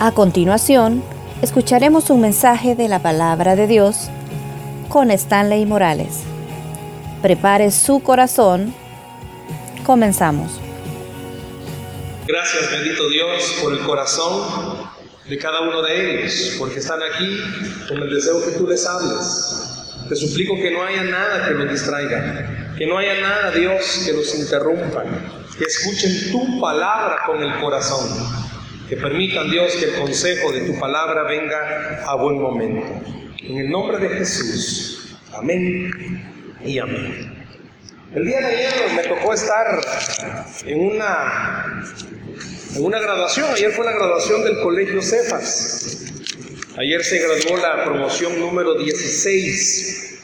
A 0.00 0.12
continuación, 0.12 1.02
escucharemos 1.42 2.08
un 2.10 2.20
mensaje 2.20 2.76
de 2.76 2.86
la 2.86 3.00
palabra 3.00 3.56
de 3.56 3.66
Dios 3.66 4.10
con 4.88 5.10
Stanley 5.10 5.66
Morales. 5.66 6.20
Prepare 7.20 7.72
su 7.72 8.00
corazón. 8.00 8.72
Comenzamos. 9.84 10.52
Gracias, 12.28 12.70
bendito 12.70 13.08
Dios, 13.08 13.56
por 13.60 13.72
el 13.72 13.80
corazón 13.80 14.88
de 15.28 15.36
cada 15.36 15.62
uno 15.62 15.82
de 15.82 16.20
ellos, 16.20 16.54
porque 16.60 16.78
están 16.78 17.00
aquí 17.02 17.40
con 17.88 17.98
el 18.00 18.14
deseo 18.14 18.40
que 18.44 18.52
tú 18.52 18.68
les 18.68 18.86
hables. 18.86 19.82
Te 20.08 20.14
suplico 20.14 20.54
que 20.54 20.70
no 20.70 20.84
haya 20.84 21.02
nada 21.02 21.48
que 21.48 21.54
los 21.54 21.68
distraiga, 21.68 22.76
que 22.78 22.86
no 22.86 22.98
haya 22.98 23.20
nada, 23.20 23.50
Dios, 23.50 24.02
que 24.06 24.12
los 24.12 24.32
interrumpa, 24.38 25.02
que 25.58 25.64
escuchen 25.64 26.30
tu 26.30 26.60
palabra 26.60 27.16
con 27.26 27.42
el 27.42 27.60
corazón 27.60 28.47
que 28.88 28.96
permitan, 28.96 29.50
Dios, 29.50 29.74
que 29.76 29.84
el 29.84 29.94
consejo 29.96 30.50
de 30.52 30.62
tu 30.62 30.78
palabra 30.78 31.24
venga 31.24 32.04
a 32.06 32.14
buen 32.14 32.40
momento. 32.40 32.86
En 33.42 33.58
el 33.58 33.70
nombre 33.70 33.98
de 33.98 34.08
Jesús. 34.08 35.16
Amén 35.34 35.90
y 36.64 36.78
amén. 36.78 37.46
El 38.14 38.24
día 38.24 38.40
de 38.40 38.46
ayer 38.46 38.72
me 38.96 39.02
tocó 39.02 39.34
estar 39.34 39.66
en 40.64 40.80
una, 40.80 41.84
en 42.74 42.84
una 42.84 42.98
graduación. 42.98 43.50
Ayer 43.52 43.70
fue 43.72 43.84
la 43.84 43.92
graduación 43.92 44.42
del 44.44 44.60
Colegio 44.60 45.02
Cefas. 45.02 46.06
Ayer 46.78 47.04
se 47.04 47.18
graduó 47.18 47.58
la 47.58 47.84
promoción 47.84 48.40
número 48.40 48.74
16. 48.78 50.20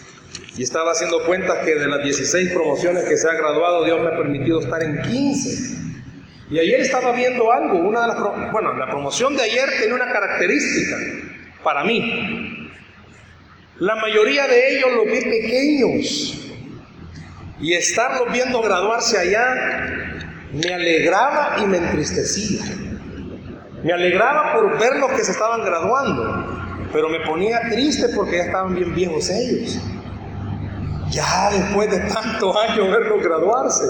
Y 0.56 0.62
estaba 0.62 0.92
haciendo 0.92 1.22
cuenta 1.26 1.60
que 1.62 1.74
de 1.74 1.86
las 1.86 2.02
16 2.02 2.52
promociones 2.52 3.04
que 3.04 3.16
se 3.18 3.28
ha 3.28 3.34
graduado, 3.34 3.84
Dios 3.84 4.00
me 4.00 4.08
ha 4.08 4.16
permitido 4.16 4.60
estar 4.60 4.82
en 4.82 5.02
15. 5.02 5.83
Y 6.50 6.58
ayer 6.58 6.80
estaba 6.80 7.12
viendo 7.12 7.50
algo, 7.50 7.78
una 7.78 8.02
de 8.02 8.08
las, 8.08 8.52
bueno, 8.52 8.74
la 8.74 8.86
promoción 8.86 9.36
de 9.36 9.42
ayer 9.42 9.68
tiene 9.78 9.94
una 9.94 10.12
característica 10.12 10.96
para 11.62 11.84
mí. 11.84 12.70
La 13.78 13.96
mayoría 13.96 14.46
de 14.46 14.76
ellos 14.76 14.90
los 14.92 15.06
vi 15.06 15.20
pequeños 15.20 16.40
y 17.60 17.72
estarlos 17.72 18.30
viendo 18.30 18.60
graduarse 18.60 19.18
allá 19.18 20.14
me 20.52 20.72
alegraba 20.72 21.56
y 21.62 21.66
me 21.66 21.78
entristecía. 21.78 22.62
Me 23.82 23.92
alegraba 23.92 24.52
por 24.52 24.78
ver 24.78 24.96
los 24.96 25.10
que 25.12 25.24
se 25.24 25.32
estaban 25.32 25.64
graduando, 25.64 26.88
pero 26.92 27.08
me 27.08 27.20
ponía 27.20 27.60
triste 27.70 28.08
porque 28.14 28.36
ya 28.36 28.44
estaban 28.44 28.74
bien 28.74 28.94
viejos 28.94 29.30
ellos. 29.30 29.80
Ya 31.10 31.50
después 31.50 31.90
de 31.90 31.98
tantos 32.10 32.56
años 32.56 32.90
verlos 32.90 33.22
graduarse. 33.22 33.84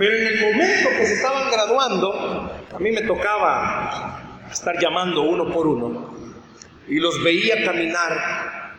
Pero 0.00 0.16
en 0.16 0.26
el 0.28 0.40
momento 0.40 0.88
que 0.96 1.04
se 1.04 1.12
estaban 1.12 1.50
graduando, 1.50 2.10
a 2.74 2.78
mí 2.78 2.90
me 2.90 3.02
tocaba 3.02 4.46
estar 4.50 4.80
llamando 4.80 5.24
uno 5.24 5.52
por 5.52 5.66
uno 5.66 6.14
y 6.88 6.94
los 6.94 7.22
veía 7.22 7.62
caminar. 7.66 8.72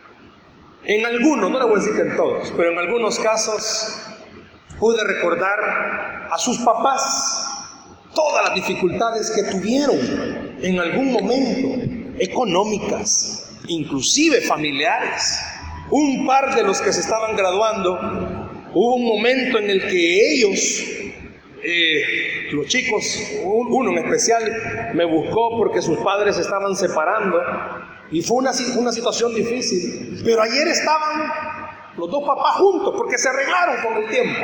En 0.82 1.06
algunos, 1.06 1.48
no 1.48 1.60
le 1.60 1.64
voy 1.64 1.74
a 1.74 1.78
decir 1.78 1.94
que 1.94 2.10
en 2.10 2.16
todos, 2.16 2.52
pero 2.56 2.72
en 2.72 2.78
algunos 2.78 3.20
casos 3.20 4.02
pude 4.80 4.98
recordar 5.04 6.28
a 6.28 6.36
sus 6.38 6.58
papás 6.58 7.46
todas 8.16 8.46
las 8.46 8.56
dificultades 8.56 9.30
que 9.30 9.44
tuvieron 9.44 10.00
en 10.60 10.80
algún 10.80 11.12
momento, 11.12 12.18
económicas, 12.18 13.48
inclusive 13.68 14.40
familiares. 14.40 15.38
Un 15.88 16.26
par 16.26 16.52
de 16.56 16.64
los 16.64 16.80
que 16.80 16.92
se 16.92 16.98
estaban 16.98 17.36
graduando, 17.36 17.92
hubo 18.74 18.96
un 18.96 19.06
momento 19.06 19.58
en 19.58 19.70
el 19.70 19.86
que 19.86 20.32
ellos 20.32 20.98
eh, 21.64 22.48
los 22.52 22.66
chicos, 22.66 23.04
uno 23.44 23.90
en 23.90 23.98
especial, 23.98 24.92
me 24.94 25.04
buscó 25.04 25.56
porque 25.56 25.80
sus 25.80 25.98
padres 25.98 26.38
estaban 26.38 26.74
separando 26.74 27.40
y 28.10 28.22
fue 28.22 28.38
una, 28.38 28.52
una 28.76 28.92
situación 28.92 29.34
difícil. 29.34 30.20
Pero 30.24 30.42
ayer 30.42 30.68
estaban 30.68 31.32
los 31.96 32.10
dos 32.10 32.24
papás 32.26 32.56
juntos 32.56 32.94
porque 32.96 33.18
se 33.18 33.28
arreglaron 33.28 33.76
con 33.82 34.02
el 34.02 34.10
tiempo. 34.10 34.40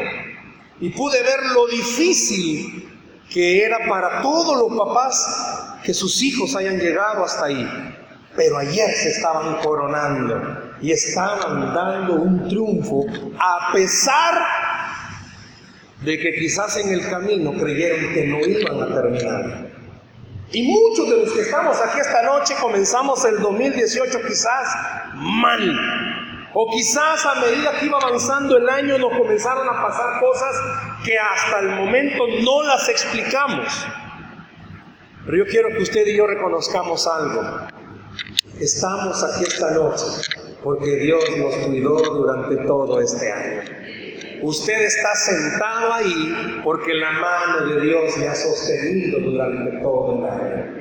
Y 0.81 0.91
pude 0.91 1.23
ver 1.23 1.47
lo 1.53 1.67
difícil 1.67 2.89
que 3.31 3.65
era 3.65 3.79
para 3.89 4.23
todos 4.23 4.57
los 4.57 4.79
papás 4.79 5.79
que 5.83 5.93
sus 5.93 6.23
hijos 6.23 6.55
hayan 6.57 6.79
llegado 6.79 7.25
hasta 7.25 7.47
ahí. 7.47 7.95
Pero 8.37 8.59
ayer 8.59 8.91
se 8.95 9.11
estaban 9.11 9.57
coronando 9.57 10.77
y 10.81 10.93
estaban 10.93 11.75
dando 11.75 12.15
un 12.15 12.49
triunfo 12.49 13.05
a 13.39 13.73
pesar 13.73 14.35
de 16.03 16.19
que 16.19 16.35
quizás 16.35 16.77
en 16.77 16.93
el 16.93 17.09
camino 17.09 17.53
creyeron 17.53 18.13
que 18.13 18.27
no 18.27 18.41
iban 18.41 18.83
a 18.83 18.95
terminar. 18.95 19.69
Y 20.51 20.63
muchos 20.63 21.11
de 21.11 21.17
los 21.19 21.33
que 21.33 21.41
estamos 21.43 21.79
aquí 21.81 22.01
esta 22.01 22.23
noche 22.23 22.55
comenzamos 22.61 23.25
el 23.25 23.39
2018 23.41 24.19
quizás 24.27 24.69
mal. 25.15 26.49
O 26.55 26.71
quizás 26.71 27.27
a 27.27 27.35
medida 27.35 27.79
que 27.79 27.87
iba 27.87 27.99
avanzando 27.99 28.57
el 28.57 28.69
año 28.69 28.97
nos 28.99 29.13
comenzaron 29.19 29.69
a 29.69 29.83
pasar 29.83 30.21
cosas 30.21 30.57
que 31.05 31.19
hasta 31.19 31.61
el 31.61 31.69
momento 31.69 32.25
no 32.43 32.63
las 32.63 32.89
explicamos. 32.89 33.87
Pero 35.27 35.45
yo 35.45 35.47
quiero 35.47 35.69
que 35.69 35.83
usted 35.83 36.07
y 36.07 36.17
yo 36.17 36.27
reconozcamos 36.27 37.07
algo. 37.07 37.43
Estamos 38.59 39.23
aquí 39.23 39.45
esta 39.45 39.73
noche 39.73 40.05
porque 40.65 40.97
Dios 40.97 41.23
nos 41.37 41.55
cuidó 41.67 41.99
durante 42.15 42.57
todo 42.67 43.01
este 43.01 43.31
año. 43.31 43.78
Usted 44.43 44.83
está 44.83 45.15
sentado 45.15 45.93
ahí 45.93 46.61
porque 46.63 46.95
la 46.95 47.11
mano 47.13 47.67
de 47.67 47.81
Dios 47.81 48.17
le 48.19 48.29
ha 48.29 48.35
sostenido 48.35 49.21
durante 49.21 49.79
todo 49.83 50.19
el 50.19 50.25
año. 50.25 50.79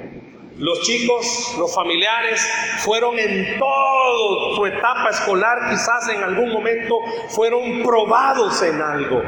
Los 0.57 0.81
chicos, 0.81 1.55
los 1.59 1.73
familiares, 1.73 2.47
fueron 2.79 3.17
en 3.17 3.59
toda 3.59 4.55
su 4.55 4.65
etapa 4.65 5.09
escolar, 5.09 5.69
quizás 5.69 6.09
en 6.09 6.23
algún 6.23 6.51
momento 6.51 6.95
fueron 7.29 7.83
probados 7.83 8.61
en 8.63 8.81
algo. 8.81 9.21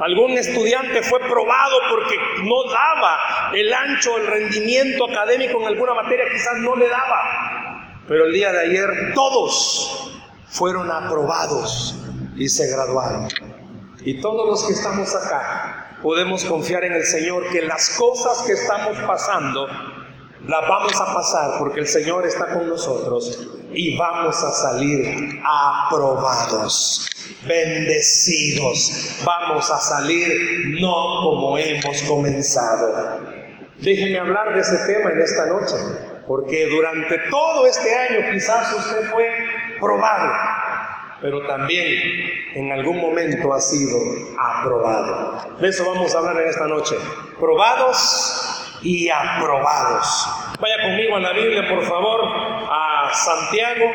Algún 0.00 0.32
estudiante 0.32 1.02
fue 1.02 1.20
probado 1.20 1.78
porque 1.90 2.16
no 2.42 2.64
daba 2.70 3.50
el 3.54 3.72
ancho, 3.72 4.18
el 4.18 4.26
rendimiento 4.26 5.06
académico 5.10 5.58
en 5.62 5.68
alguna 5.68 5.94
materia, 5.94 6.26
quizás 6.30 6.58
no 6.58 6.76
le 6.76 6.88
daba. 6.88 8.02
Pero 8.06 8.26
el 8.26 8.32
día 8.34 8.52
de 8.52 8.60
ayer 8.60 9.14
todos 9.14 10.12
fueron 10.48 10.90
aprobados 10.90 11.96
y 12.36 12.48
se 12.50 12.68
graduaron. 12.70 13.28
Y 14.06 14.20
todos 14.20 14.46
los 14.46 14.64
que 14.64 14.72
estamos 14.72 15.12
acá 15.16 15.98
podemos 16.00 16.44
confiar 16.44 16.84
en 16.84 16.92
el 16.92 17.04
Señor 17.04 17.50
que 17.50 17.62
las 17.62 17.90
cosas 17.98 18.46
que 18.46 18.52
estamos 18.52 18.96
pasando 18.98 19.66
las 20.46 20.68
vamos 20.68 20.94
a 20.94 21.12
pasar 21.12 21.58
porque 21.58 21.80
el 21.80 21.88
Señor 21.88 22.24
está 22.24 22.54
con 22.54 22.68
nosotros 22.68 23.48
y 23.72 23.98
vamos 23.98 24.40
a 24.44 24.52
salir 24.52 25.40
aprobados, 25.44 27.10
bendecidos. 27.48 29.22
Vamos 29.24 29.68
a 29.72 29.78
salir 29.78 30.78
no 30.80 31.22
como 31.24 31.58
hemos 31.58 32.00
comenzado. 32.02 33.22
Déjenme 33.78 34.20
hablar 34.20 34.54
de 34.54 34.60
ese 34.60 34.78
tema 34.86 35.10
en 35.10 35.20
esta 35.20 35.46
noche, 35.46 35.74
porque 36.28 36.68
durante 36.68 37.18
todo 37.28 37.66
este 37.66 37.92
año 37.92 38.32
quizás 38.32 38.72
usted 38.72 39.10
fue 39.10 39.28
probado, 39.80 40.32
pero 41.20 41.46
también 41.46 41.86
en 42.54 42.72
algún 42.72 43.00
momento 43.00 43.52
ha 43.52 43.60
sido 43.60 43.98
aprobado. 44.38 45.56
De 45.58 45.68
eso 45.68 45.84
vamos 45.86 46.14
a 46.14 46.18
hablar 46.18 46.42
en 46.42 46.48
esta 46.48 46.66
noche. 46.66 46.96
Probados 47.38 48.78
y 48.82 49.08
aprobados. 49.08 50.28
Vaya 50.60 50.82
conmigo 50.82 51.16
a 51.16 51.20
la 51.20 51.32
Biblia, 51.32 51.68
por 51.68 51.82
favor, 51.84 52.20
a 52.24 53.10
Santiago, 53.12 53.92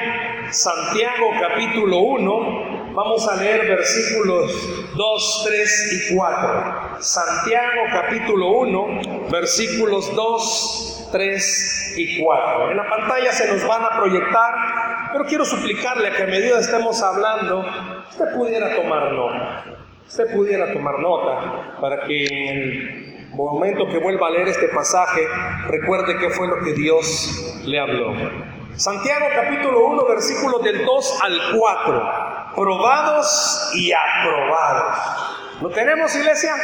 Santiago 0.49 1.31
capítulo 1.39 1.97
1. 1.97 2.80
Vamos 2.93 3.27
a 3.27 3.35
leer 3.37 3.67
versículos 3.67 4.95
2, 4.95 5.43
3 5.47 5.93
y 5.93 6.15
4. 6.15 6.97
Santiago 6.99 7.81
capítulo 7.91 8.51
1, 8.59 9.29
versículos 9.31 10.13
2, 10.15 11.09
3 11.11 11.93
y 11.97 12.23
4. 12.23 12.71
En 12.71 12.77
la 12.77 12.89
pantalla 12.89 13.31
se 13.31 13.47
nos 13.51 13.67
van 13.67 13.83
a 13.83 13.97
proyectar 13.97 14.53
pero 15.11 15.25
quiero 15.25 15.43
suplicarle 15.43 16.11
que 16.11 16.23
a 16.23 16.27
medida 16.27 16.55
que 16.55 16.61
estemos 16.61 17.01
hablando, 17.03 17.65
usted 18.09 18.33
pudiera 18.33 18.75
tomar 18.75 19.11
nota. 19.11 19.65
Usted 20.07 20.33
pudiera 20.33 20.71
tomar 20.71 20.99
nota 20.99 21.77
para 21.81 22.05
que 22.05 22.25
en 22.25 22.57
el 22.57 23.29
momento 23.33 23.87
que 23.89 23.97
vuelva 23.97 24.27
a 24.27 24.31
leer 24.31 24.47
este 24.47 24.69
pasaje, 24.69 25.21
recuerde 25.67 26.17
qué 26.17 26.29
fue 26.29 26.47
lo 26.47 26.59
que 26.63 26.73
Dios 26.73 27.61
le 27.65 27.79
habló. 27.79 28.13
Santiago 28.77 29.27
capítulo 29.35 29.85
1, 29.87 30.05
versículos 30.07 30.63
del 30.63 30.85
2 30.85 31.19
al 31.21 31.57
4. 31.57 32.53
Probados 32.55 33.71
y 33.73 33.91
aprobados. 33.91 34.97
¿Lo 35.61 35.69
tenemos, 35.69 36.15
iglesia? 36.15 36.55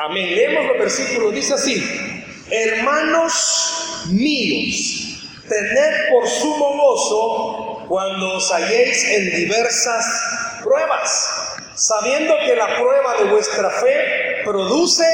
Amén. 0.00 0.34
Leemos 0.34 0.66
los 0.66 0.78
versículos. 0.78 1.34
Dice 1.34 1.54
así. 1.54 2.24
Hermanos 2.50 4.06
míos, 4.10 5.30
tened 5.48 6.10
por 6.10 6.26
sumo 6.26 6.76
gozo 6.76 7.86
cuando 7.88 8.36
os 8.36 8.52
halléis 8.52 9.04
en 9.04 9.30
diversas 9.36 10.60
pruebas, 10.62 11.56
sabiendo 11.74 12.34
que 12.44 12.56
la 12.56 12.76
prueba 12.76 13.16
de 13.18 13.30
vuestra 13.30 13.70
fe 13.70 14.42
produce 14.44 15.04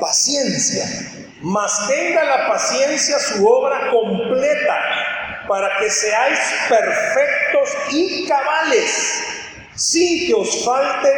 paciencia. 0.00 0.84
mas 1.46 1.86
tenga 1.86 2.24
la 2.24 2.48
paciencia 2.48 3.18
su 3.18 3.46
obra 3.46 3.90
completa, 3.90 4.78
para 5.48 5.78
que 5.78 5.90
seáis 5.90 6.38
perfectos 6.68 7.76
y 7.92 8.26
cabales, 8.26 9.22
sin 9.74 10.26
que 10.26 10.34
os 10.34 10.64
falte 10.64 11.08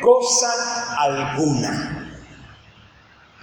cosa 0.00 0.50
alguna. 0.98 1.96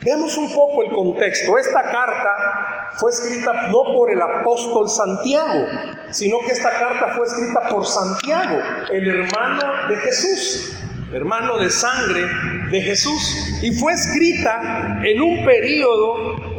Veamos 0.03 0.35
un 0.37 0.53
poco 0.53 0.83
el 0.83 0.91
contexto. 0.91 1.57
Esta 1.57 1.83
carta 1.83 2.91
fue 2.97 3.11
escrita 3.11 3.67
no 3.69 3.83
por 3.95 4.11
el 4.11 4.21
apóstol 4.21 4.89
Santiago, 4.89 5.65
sino 6.11 6.39
que 6.45 6.51
esta 6.51 6.71
carta 6.77 7.13
fue 7.15 7.25
escrita 7.25 7.69
por 7.69 7.85
Santiago, 7.85 8.59
el 8.91 9.07
hermano 9.07 9.87
de 9.87 9.95
Jesús, 9.97 10.77
hermano 11.13 11.57
de 11.57 11.69
sangre 11.69 12.27
de 12.69 12.81
Jesús. 12.81 13.59
Y 13.61 13.71
fue 13.71 13.93
escrita 13.93 14.99
en 15.03 15.21
un 15.21 15.45
periodo, 15.45 16.52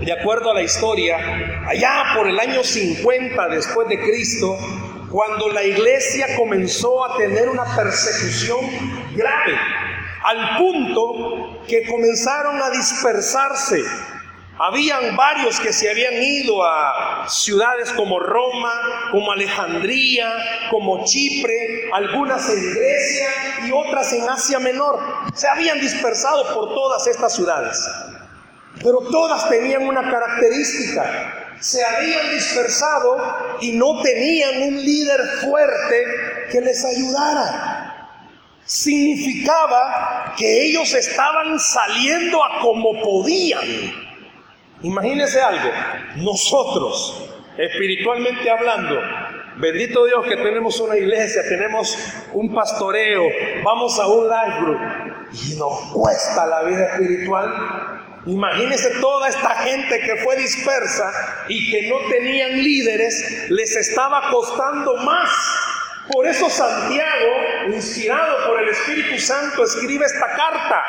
de 0.00 0.12
acuerdo 0.12 0.50
a 0.50 0.54
la 0.54 0.62
historia, 0.62 1.16
allá 1.66 2.14
por 2.16 2.28
el 2.28 2.38
año 2.38 2.62
50 2.62 3.48
después 3.48 3.88
de 3.88 4.00
Cristo, 4.00 4.56
cuando 5.10 5.48
la 5.48 5.64
iglesia 5.64 6.36
comenzó 6.36 7.04
a 7.04 7.16
tener 7.16 7.48
una 7.48 7.64
persecución 7.64 8.60
grave 9.14 9.54
al 10.24 10.58
punto 10.58 11.62
que 11.66 11.86
comenzaron 11.86 12.60
a 12.60 12.70
dispersarse. 12.70 13.82
Habían 14.60 15.14
varios 15.14 15.60
que 15.60 15.72
se 15.72 15.88
habían 15.88 16.14
ido 16.14 16.64
a 16.64 17.26
ciudades 17.28 17.92
como 17.92 18.18
Roma, 18.18 19.08
como 19.12 19.30
Alejandría, 19.30 20.34
como 20.70 21.04
Chipre, 21.04 21.90
algunas 21.92 22.48
en 22.50 22.74
Grecia 22.74 23.28
y 23.66 23.72
otras 23.72 24.12
en 24.12 24.28
Asia 24.28 24.58
Menor. 24.58 24.98
Se 25.32 25.46
habían 25.46 25.80
dispersado 25.80 26.54
por 26.54 26.74
todas 26.74 27.06
estas 27.06 27.36
ciudades. 27.36 27.88
Pero 28.82 28.98
todas 29.10 29.48
tenían 29.48 29.82
una 29.86 30.10
característica. 30.10 31.56
Se 31.60 31.84
habían 31.84 32.30
dispersado 32.30 33.16
y 33.60 33.72
no 33.72 34.00
tenían 34.02 34.62
un 34.62 34.84
líder 34.84 35.20
fuerte 35.40 36.04
que 36.50 36.60
les 36.60 36.84
ayudara 36.84 37.88
significaba 38.68 40.34
que 40.36 40.66
ellos 40.66 40.92
estaban 40.92 41.58
saliendo 41.58 42.44
a 42.44 42.60
como 42.60 43.00
podían. 43.00 43.64
Imagínense 44.82 45.40
algo, 45.40 45.70
nosotros, 46.16 47.30
espiritualmente 47.56 48.50
hablando, 48.50 49.00
bendito 49.56 50.04
Dios 50.04 50.26
que 50.26 50.36
tenemos 50.36 50.78
una 50.80 50.98
iglesia, 50.98 51.42
tenemos 51.48 51.96
un 52.34 52.54
pastoreo, 52.54 53.24
vamos 53.64 53.98
a 53.98 54.06
un 54.06 54.28
life 54.28 54.60
group 54.60 54.80
y 55.32 55.56
nos 55.56 55.92
cuesta 55.94 56.46
la 56.46 56.62
vida 56.64 56.84
espiritual. 56.92 57.97
Imagínense 58.28 58.90
toda 59.00 59.28
esta 59.28 59.50
gente 59.56 60.00
que 60.00 60.16
fue 60.18 60.36
dispersa 60.36 61.10
y 61.48 61.70
que 61.70 61.88
no 61.88 61.96
tenían 62.10 62.62
líderes, 62.62 63.50
les 63.50 63.74
estaba 63.74 64.30
costando 64.30 64.96
más 64.98 65.30
por 66.08 66.26
eso 66.26 66.48
Santiago, 66.48 67.74
inspirado 67.74 68.46
por 68.46 68.62
el 68.62 68.68
Espíritu 68.70 69.18
Santo, 69.18 69.64
escribe 69.64 70.06
esta 70.06 70.26
carta. 70.28 70.84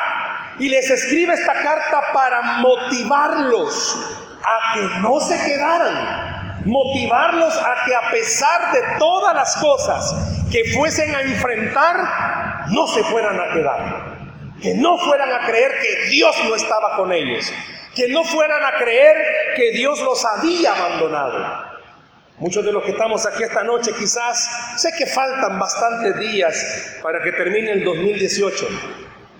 Y 0.58 0.68
les 0.68 0.90
escribe 0.90 1.34
esta 1.34 1.52
carta 1.52 2.12
para 2.12 2.42
motivarlos 2.58 3.96
a 4.42 4.74
que 4.74 4.80
no 5.00 5.20
se 5.20 5.36
quedaran. 5.44 6.64
Motivarlos 6.64 7.56
a 7.56 7.84
que 7.84 7.94
a 7.94 8.10
pesar 8.10 8.72
de 8.72 8.80
todas 8.98 9.34
las 9.34 9.56
cosas 9.56 10.14
que 10.50 10.64
fuesen 10.74 11.14
a 11.14 11.22
enfrentar, 11.22 12.66
no 12.68 12.86
se 12.86 13.02
fueran 13.04 13.38
a 13.40 13.52
quedar. 13.52 14.09
Que 14.62 14.74
no 14.74 14.98
fueran 14.98 15.32
a 15.32 15.46
creer 15.46 15.72
que 15.80 16.10
Dios 16.10 16.36
no 16.48 16.54
estaba 16.54 16.96
con 16.96 17.12
ellos. 17.12 17.52
Que 17.94 18.08
no 18.08 18.24
fueran 18.24 18.62
a 18.62 18.78
creer 18.78 19.16
que 19.56 19.72
Dios 19.72 20.00
los 20.00 20.24
había 20.24 20.74
abandonado. 20.74 21.70
Muchos 22.40 22.64
de 22.64 22.72
los 22.72 22.82
que 22.84 22.92
estamos 22.92 23.26
aquí 23.26 23.42
esta 23.42 23.62
noche 23.62 23.92
quizás, 23.98 24.80
sé 24.80 24.92
que 24.96 25.04
faltan 25.04 25.58
bastantes 25.58 26.18
días 26.18 26.96
para 27.02 27.22
que 27.22 27.32
termine 27.32 27.72
el 27.72 27.84
2018, 27.84 28.66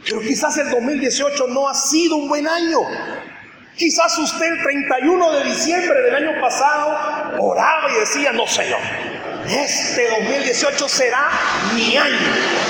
pero 0.05 0.21
quizás 0.21 0.59
el 0.59 0.69
2018 0.69 1.47
no 1.49 1.67
ha 1.67 1.75
sido 1.75 2.17
un 2.17 2.29
buen 2.29 2.47
año. 2.47 2.81
Quizás 3.75 4.19
usted 4.19 4.53
el 4.53 4.63
31 4.63 5.33
de 5.33 5.45
diciembre 5.45 6.03
del 6.03 6.15
año 6.15 6.41
pasado 6.43 7.39
oraba 7.39 7.91
y 7.91 8.01
decía, 8.01 8.33
no 8.33 8.47
Señor, 8.47 8.81
este 9.49 10.11
2018 10.11 10.87
será 10.87 11.31
mi 11.73 11.97
año. 11.97 12.70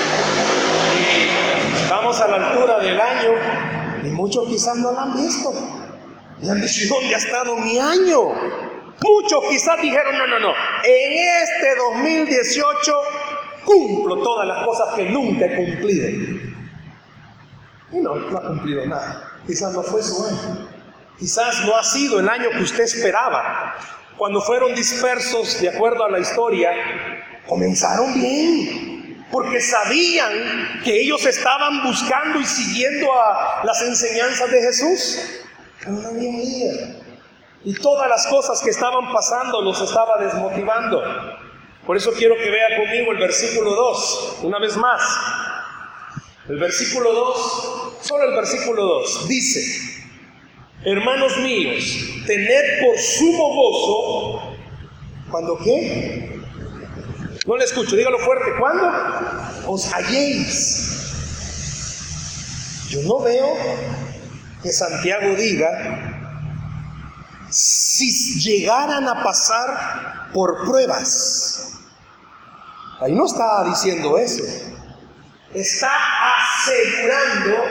A 2.21 2.27
la 2.27 2.49
altura 2.49 2.79
del 2.79 2.99
año 2.99 3.31
y 4.03 4.07
muchos 4.07 4.47
quizás 4.47 4.77
no 4.77 4.91
lo 4.91 4.99
han 4.99 5.15
visto. 5.15 5.53
Y 6.41 6.49
han 6.49 6.61
dicho, 6.61 6.93
¿dónde 6.93 7.15
ha 7.15 7.17
estado 7.17 7.55
mi 7.57 7.77
año? 7.77 8.19
Muchos 9.03 9.43
quizás 9.49 9.81
dijeron, 9.81 10.17
no, 10.17 10.27
no, 10.27 10.39
no, 10.39 10.53
en 10.83 11.43
este 11.43 11.75
2018 11.75 13.01
cumplo 13.65 14.17
todas 14.21 14.47
las 14.47 14.65
cosas 14.65 14.95
que 14.95 15.09
nunca 15.09 15.45
he 15.45 15.55
cumplido. 15.55 16.09
Y 17.91 17.97
no, 17.99 18.15
no 18.15 18.37
ha 18.37 18.47
cumplido 18.47 18.85
nada. 18.85 19.31
Quizás 19.45 19.73
no 19.73 19.81
fue 19.83 20.01
su 20.01 20.23
año. 20.23 20.67
Quizás 21.19 21.65
no 21.65 21.75
ha 21.75 21.83
sido 21.83 22.19
el 22.19 22.29
año 22.29 22.49
que 22.51 22.63
usted 22.63 22.83
esperaba. 22.83 23.75
Cuando 24.17 24.41
fueron 24.41 24.73
dispersos, 24.75 25.59
de 25.61 25.69
acuerdo 25.69 26.05
a 26.05 26.09
la 26.09 26.19
historia, 26.19 26.71
comenzaron 27.47 28.13
bien. 28.13 28.90
Porque 29.31 29.61
sabían 29.61 30.81
que 30.83 31.01
ellos 31.01 31.25
estaban 31.25 31.83
buscando 31.83 32.39
y 32.39 32.45
siguiendo 32.45 33.11
a 33.13 33.63
las 33.63 33.81
enseñanzas 33.81 34.51
de 34.51 34.61
Jesús. 34.61 35.19
Pero 35.83 36.11
y 37.63 37.73
todas 37.75 38.09
las 38.09 38.25
cosas 38.27 38.61
que 38.61 38.71
estaban 38.71 39.11
pasando 39.11 39.61
los 39.61 39.79
estaba 39.81 40.17
desmotivando. 40.17 41.01
Por 41.85 41.97
eso 41.97 42.11
quiero 42.11 42.35
que 42.35 42.49
vea 42.49 42.77
conmigo 42.77 43.11
el 43.11 43.17
versículo 43.17 43.75
2, 43.75 44.39
una 44.43 44.59
vez 44.59 44.77
más. 44.77 45.01
El 46.47 46.57
versículo 46.57 47.13
2, 47.13 47.97
solo 48.01 48.23
el 48.25 48.35
versículo 48.35 48.83
2, 48.83 49.27
dice, 49.27 50.03
hermanos 50.83 51.37
míos, 51.37 51.83
tened 52.25 52.83
por 52.83 52.97
sumo 52.97 53.55
gozo, 53.55 54.57
¿cuando 55.29 55.57
qué? 55.59 56.30
No 57.45 57.57
le 57.57 57.65
escucho, 57.65 57.95
dígalo 57.95 58.19
fuerte, 58.19 58.51
¿cuándo? 58.59 58.87
Os 59.65 59.91
halléis. 59.91 60.87
Yo 62.89 63.01
no 63.03 63.19
veo 63.23 63.57
que 64.61 64.71
Santiago 64.71 65.33
diga 65.35 66.19
si 67.49 68.39
llegaran 68.39 69.07
a 69.07 69.23
pasar 69.23 70.29
por 70.33 70.65
pruebas. 70.65 71.79
Ahí 72.99 73.13
no 73.13 73.25
está 73.25 73.63
diciendo 73.63 74.17
eso. 74.19 74.43
Está 75.51 75.89
asegurando 76.37 77.63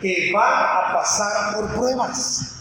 que 0.00 0.32
va 0.34 0.88
a 0.88 0.94
pasar 0.94 1.54
por 1.54 1.74
pruebas. 1.74 2.55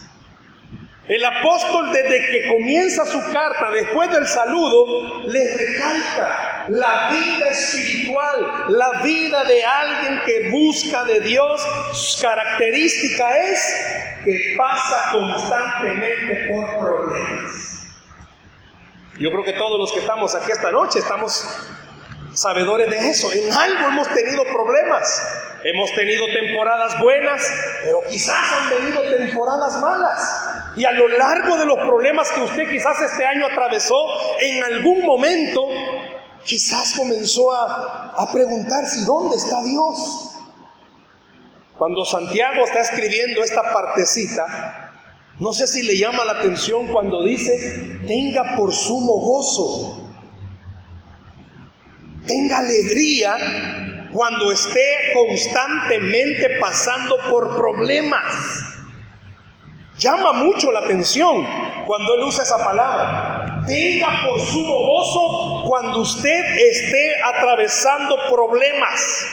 El 1.08 1.24
apóstol 1.24 1.92
desde 1.92 2.32
que 2.32 2.48
comienza 2.48 3.06
su 3.06 3.20
carta, 3.32 3.70
después 3.70 4.10
del 4.10 4.26
saludo, 4.26 5.22
le 5.28 5.56
recalca 5.56 6.66
la 6.70 7.12
vida 7.12 7.50
espiritual, 7.50 8.66
la 8.70 9.04
vida 9.04 9.44
de 9.44 9.64
alguien 9.64 10.22
que 10.26 10.50
busca 10.50 11.04
de 11.06 11.20
Dios. 11.20 11.62
Su 11.94 12.24
característica 12.24 13.38
es 13.38 14.22
que 14.24 14.56
pasa 14.58 15.12
constantemente 15.12 16.48
por 16.50 16.80
problemas. 16.80 17.86
Yo 19.20 19.30
creo 19.30 19.44
que 19.44 19.54
todos 19.54 19.80
los 19.80 19.92
que 19.92 20.00
estamos 20.00 20.34
aquí 20.34 20.52
esta 20.52 20.72
noche 20.72 20.98
estamos 21.00 21.46
sabedores 22.34 22.90
de 22.90 23.10
eso. 23.10 23.32
En 23.32 23.54
algo 23.54 23.90
hemos 23.90 24.08
tenido 24.10 24.44
problemas. 24.44 25.22
Hemos 25.64 25.94
tenido 25.94 26.26
temporadas 26.28 27.00
buenas, 27.00 27.48
pero 27.84 28.02
quizás 28.10 28.38
han 28.54 28.70
venido 28.72 29.02
temporadas 29.02 29.80
malas. 29.80 30.65
Y 30.76 30.86
a 30.86 30.92
lo 30.92 31.08
largo 31.08 31.58
de 31.58 31.66
los 31.66 31.78
problemas 31.80 32.32
que 32.32 32.42
usted 32.42 32.70
quizás 32.70 33.00
este 33.02 33.26
año 33.26 33.46
atravesó, 33.46 33.96
en 34.42 34.64
algún 34.64 35.06
momento, 35.06 35.68
quizás 36.44 36.94
comenzó 36.98 37.54
a, 37.54 38.14
a 38.18 38.32
preguntarse, 38.32 39.06
¿dónde 39.06 39.38
está 39.38 39.64
Dios? 39.64 40.32
Cuando 41.78 42.04
Santiago 42.06 42.66
está 42.66 42.82
escribiendo 42.82 43.44
esta 43.44 43.62
partecita, 43.74 44.92
no 45.40 45.54
sé 45.54 45.68
si 45.68 45.84
le 45.84 45.98
llama 45.98 46.26
la 46.26 46.34
atención 46.34 46.88
cuando 46.88 47.24
dice, 47.24 48.00
tenga 48.08 48.56
por 48.56 48.74
sumo 48.74 49.20
gozo 49.20 50.06
tenga 52.26 52.60
alegría 52.60 53.36
cuando 54.12 54.52
esté 54.52 55.14
constantemente 55.14 56.58
pasando 56.60 57.18
por 57.30 57.56
problemas. 57.56 58.24
Llama 59.98 60.34
mucho 60.34 60.72
la 60.72 60.80
atención 60.80 61.48
cuando 61.86 62.16
él 62.16 62.24
usa 62.24 62.44
esa 62.44 62.58
palabra. 62.58 63.64
Tenga 63.66 64.24
por 64.28 64.40
sumo 64.42 64.78
gozo 64.88 65.64
cuando 65.68 66.00
usted 66.00 66.58
esté 66.58 67.16
atravesando 67.24 68.18
problemas. 68.30 69.26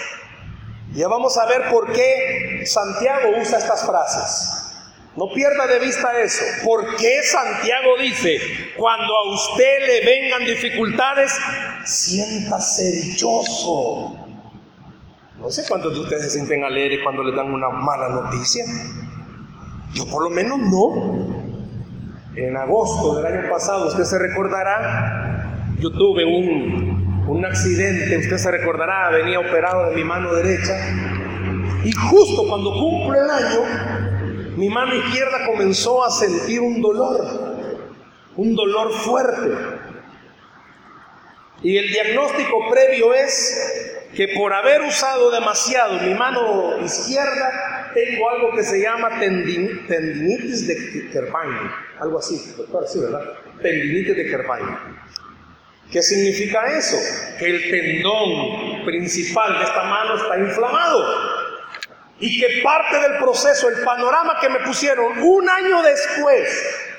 Ya 0.93 1.09
vamos 1.09 1.37
a 1.37 1.47
ver 1.47 1.69
por 1.71 1.93
qué 1.93 2.63
Santiago 2.65 3.31
usa 3.41 3.59
estas 3.59 3.85
frases. 3.85 4.73
No 5.17 5.31
pierda 5.33 5.67
de 5.67 5.79
vista 5.81 6.21
eso. 6.21 6.45
¿Por 6.65 6.97
qué 6.97 7.23
Santiago 7.23 7.99
dice, 7.99 8.39
cuando 8.77 9.15
a 9.17 9.35
usted 9.35 9.87
le 9.87 10.05
vengan 10.05 10.45
dificultades, 10.45 11.33
siéntase 11.85 12.93
dichoso? 12.93 14.17
No 15.39 15.51
sé 15.51 15.65
cuántos 15.69 15.93
de 15.93 16.01
ustedes 16.01 16.23
se 16.25 16.31
sienten 16.31 16.63
alegres 16.63 17.01
cuando 17.03 17.25
les 17.25 17.35
dan 17.35 17.53
una 17.53 17.69
mala 17.69 18.09
noticia. 18.09 18.65
Yo 19.95 20.07
por 20.07 20.23
lo 20.23 20.31
menos 20.31 20.59
no. 20.59 21.43
En 22.35 22.57
agosto 22.57 23.17
del 23.17 23.27
año 23.27 23.51
pasado, 23.51 23.89
usted 23.89 24.05
se 24.05 24.19
recordará, 24.19 25.67
yo 25.79 25.91
tuve 25.91 26.25
un, 26.25 27.27
un 27.29 27.45
accidente, 27.45 28.17
usted 28.17 28.39
se 28.39 28.51
recordará, 28.51 29.11
venía 29.11 29.39
operado 29.39 29.91
de 29.91 29.97
mi 29.97 30.05
mano 30.05 30.33
derecha. 30.33 30.75
Y 31.85 31.93
justo 31.93 32.49
cuando 32.49 32.73
cumple 32.73 33.19
el 33.19 33.31
año, 33.31 34.57
mi 34.57 34.69
mano 34.69 34.95
izquierda 34.95 35.47
comenzó 35.47 36.05
a 36.05 36.11
sentir 36.11 36.61
un 36.61 36.81
dolor, 36.81 37.57
un 38.37 38.55
dolor 38.55 38.93
fuerte. 38.93 39.51
Y 41.63 41.77
el 41.77 41.89
diagnóstico 41.89 42.71
previo 42.71 43.13
es 43.13 44.09
que 44.15 44.29
por 44.29 44.53
haber 44.53 44.83
usado 44.83 45.31
demasiado 45.31 46.01
mi 46.01 46.15
mano 46.15 46.79
izquierda, 46.85 47.82
tengo 47.95 48.31
algo 48.31 48.53
que 48.55 48.63
se 48.63 48.81
llama 48.81 49.19
tendinitis 49.19 50.67
de 50.67 51.11
Kerbein, 51.11 51.71
algo 52.01 52.19
así, 52.19 52.55
doctor, 52.57 52.87
sí, 52.87 53.01
¿verdad? 53.01 53.23
Tendinitis 53.61 54.17
de 54.17 54.31
Kerbein. 54.31 54.79
¿Qué 55.91 56.03
significa 56.03 56.79
eso? 56.79 56.97
Que 57.39 57.47
el 57.47 57.71
tendón 57.71 58.85
principal 58.85 59.59
de 59.59 59.65
esta 59.65 59.83
mano 59.85 60.17
está 60.17 60.39
inflamado. 60.39 61.43
Y 62.19 62.41
que 62.41 62.63
parte 62.63 62.99
del 62.99 63.19
proceso, 63.19 63.69
el 63.69 63.85
panorama 63.85 64.39
que 64.41 64.49
me 64.49 64.61
pusieron 64.61 65.19
un 65.19 65.49
año 65.49 65.83
después 65.83 66.49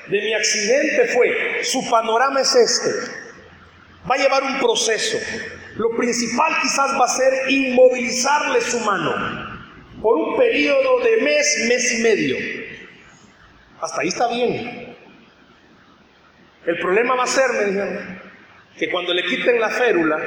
de 0.08 0.20
mi 0.20 0.34
accidente 0.34 1.08
fue, 1.08 1.64
su 1.64 1.88
panorama 1.90 2.40
es 2.40 2.54
este. 2.54 2.90
Va 4.08 4.14
a 4.14 4.18
llevar 4.18 4.42
un 4.44 4.60
proceso. 4.60 5.18
Lo 5.76 5.96
principal 5.96 6.52
quizás 6.62 6.92
va 7.00 7.06
a 7.06 7.08
ser 7.08 7.50
inmovilizarle 7.50 8.60
su 8.60 8.78
mano 8.80 9.43
por 10.04 10.18
un 10.18 10.36
periodo 10.36 11.00
de 11.00 11.16
mes, 11.22 11.64
mes 11.66 11.92
y 11.92 12.02
medio. 12.02 12.36
Hasta 13.80 14.02
ahí 14.02 14.08
está 14.08 14.28
bien. 14.28 14.94
El 16.66 16.78
problema 16.78 17.14
va 17.14 17.24
a 17.24 17.26
ser, 17.26 17.50
me 17.54 17.64
dijeron, 17.64 18.20
que 18.76 18.90
cuando 18.90 19.14
le 19.14 19.24
quiten 19.24 19.58
la 19.58 19.70
férula, 19.70 20.18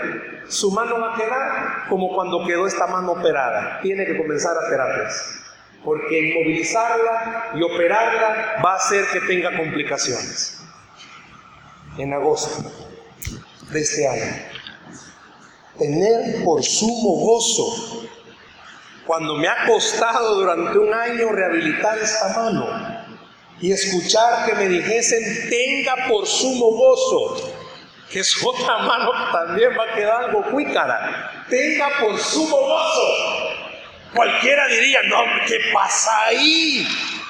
su 0.47 0.71
mano 0.71 0.99
va 0.99 1.13
a 1.13 1.15
quedar 1.15 1.89
como 1.89 2.11
cuando 2.15 2.43
quedó 2.47 2.65
esta 2.65 2.87
mano 2.87 3.11
operada. 3.11 3.79
Tiene 3.83 4.03
que 4.07 4.17
comenzar 4.17 4.57
a 4.57 4.67
terapias. 4.67 5.43
Porque 5.85 6.21
inmovilizarla 6.21 7.51
y 7.53 7.61
operarla 7.61 8.59
va 8.65 8.73
a 8.73 8.77
hacer 8.77 9.05
que 9.13 9.21
tenga 9.27 9.55
complicaciones. 9.55 10.59
En 11.99 12.13
agosto 12.13 12.67
de 13.71 13.79
este 13.79 14.07
año 14.07 14.57
tener 15.77 16.43
por 16.43 16.63
sumo 16.63 17.19
gozo 17.19 18.07
cuando 19.07 19.35
me 19.35 19.47
ha 19.47 19.65
costado 19.65 20.35
durante 20.35 20.77
un 20.77 20.93
año 20.93 21.29
rehabilitar 21.31 21.97
esta 21.97 22.27
mano 22.37 22.67
y 23.59 23.71
escuchar 23.71 24.45
que 24.45 24.53
me 24.53 24.67
dijesen 24.67 25.49
tenga 25.49 26.07
por 26.07 26.27
sumo 26.27 26.71
gozo 26.71 27.53
que 28.11 28.23
su 28.23 28.47
otra 28.47 28.77
mano 28.79 29.11
también 29.31 29.71
va 29.79 29.85
a 29.85 29.95
quedar 29.95 30.23
algo 30.25 30.43
cuícara 30.51 31.45
tenga 31.49 31.89
por 32.01 32.19
sumo 32.19 32.57
gozo 32.57 33.07
cualquiera 34.13 34.67
diría 34.67 35.01
no 35.03 35.23
qué 35.47 35.57
pasa 35.73 36.25
ahí 36.25 36.85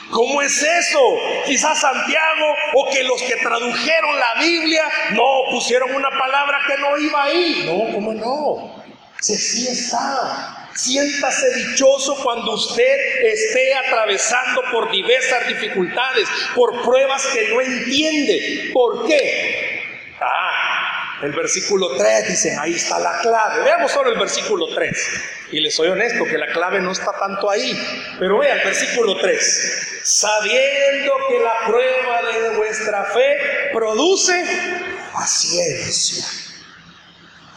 ¿Cómo 0.09 0.41
es 0.41 0.63
eso? 0.63 0.99
Quizás 1.45 1.81
Santiago 1.81 2.55
o 2.75 2.89
que 2.89 3.03
los 3.03 3.21
que 3.23 3.35
tradujeron 3.35 4.17
la 4.17 4.41
Biblia 4.41 4.83
no 5.11 5.25
pusieron 5.51 5.93
una 5.93 6.09
palabra 6.17 6.59
que 6.65 6.77
no 6.77 6.97
iba 6.97 7.23
ahí. 7.23 7.63
No, 7.65 7.93
¿cómo 7.93 8.13
no? 8.13 8.83
Se 9.19 9.35
sí 9.35 9.67
está. 9.67 10.56
Siéntase 10.77 11.51
dichoso 11.55 12.15
cuando 12.21 12.53
usted 12.53 13.23
esté 13.23 13.73
atravesando 13.73 14.61
por 14.71 14.91
diversas 14.91 15.47
dificultades, 15.47 16.29
por 16.53 16.83
pruebas 16.83 17.25
que 17.33 17.47
no 17.47 17.61
entiende. 17.61 18.69
¿Por 18.73 19.07
qué? 19.07 19.81
Ah, 20.21 21.19
el 21.23 21.31
versículo 21.31 21.97
3 21.97 22.27
dice, 22.27 22.55
ahí 22.59 22.75
está 22.75 22.99
la 22.99 23.17
clave. 23.21 23.63
Veamos 23.63 23.91
solo 23.91 24.11
el 24.11 24.19
versículo 24.19 24.67
3. 24.75 25.09
Y 25.51 25.61
les 25.61 25.73
soy 25.73 25.87
honesto 25.87 26.25
que 26.25 26.37
la 26.37 26.47
clave 26.53 26.79
no 26.79 26.91
está 26.91 27.11
tanto 27.11 27.49
ahí. 27.49 27.75
Pero 28.19 28.37
vea 28.37 28.53
el 28.53 28.63
versículo 28.63 29.17
3. 29.17 30.01
Sabiendo 30.03 31.13
que 31.27 31.39
la 31.39 31.65
prueba 31.65 32.21
de 32.21 32.57
vuestra 32.57 33.03
fe 33.05 33.37
produce 33.73 34.43
paciencia. 35.11 36.46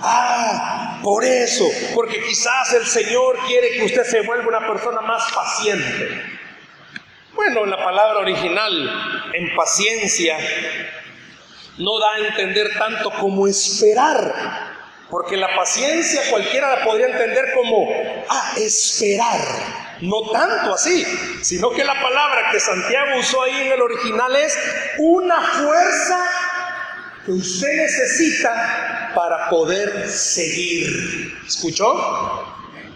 Ah, 0.03 0.99
por 1.03 1.25
eso, 1.25 1.69
porque 1.95 2.23
quizás 2.23 2.73
el 2.73 2.87
Señor 2.87 3.39
quiere 3.47 3.73
que 3.73 3.85
usted 3.85 4.05
se 4.05 4.23
vuelva 4.23 4.49
una 4.49 4.67
persona 4.67 5.01
más 5.03 5.31
paciente. 5.33 6.39
Bueno, 7.35 7.67
la 7.67 7.83
palabra 7.83 8.21
original 8.21 9.31
en 9.35 9.55
paciencia 9.55 10.39
no 11.79 11.99
da 11.99 12.13
a 12.13 12.19
entender 12.19 12.79
tanto 12.79 13.11
como 13.11 13.47
esperar, 13.47 14.35
porque 15.11 15.37
la 15.37 15.55
paciencia 15.55 16.23
cualquiera 16.31 16.77
la 16.77 16.85
podría 16.85 17.07
entender 17.07 17.53
como, 17.55 17.89
ah, 18.29 18.53
esperar. 18.57 19.41
No 20.01 20.31
tanto 20.31 20.73
así, 20.75 21.05
sino 21.43 21.71
que 21.71 21.85
la 21.85 22.01
palabra 22.01 22.51
que 22.51 22.59
Santiago 22.59 23.19
usó 23.19 23.43
ahí 23.43 23.67
en 23.67 23.73
el 23.73 23.83
original 23.83 24.35
es 24.35 24.59
una 24.99 25.43
fuerza 25.43 26.27
que 27.31 27.37
usted 27.37 27.77
necesita 27.77 29.13
para 29.15 29.49
poder 29.49 30.09
seguir. 30.09 31.39
¿Escuchó? 31.47 31.87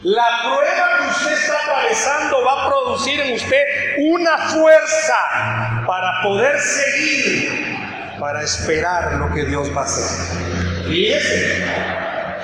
La 0.02 0.26
prueba 0.42 0.98
que 0.98 1.08
usted 1.08 1.32
está 1.32 1.58
atravesando 1.62 2.44
va 2.44 2.64
a 2.64 2.68
producir 2.68 3.20
en 3.20 3.34
usted 3.34 3.64
una 3.98 4.36
fuerza 4.38 5.84
para 5.86 6.22
poder 6.22 6.58
seguir 6.60 7.74
para 8.18 8.42
esperar 8.42 9.14
lo 9.14 9.34
que 9.34 9.44
Dios 9.44 9.74
va 9.76 9.82
a 9.82 9.84
hacer. 9.84 10.88
Y 10.88 11.12
ese, 11.12 11.64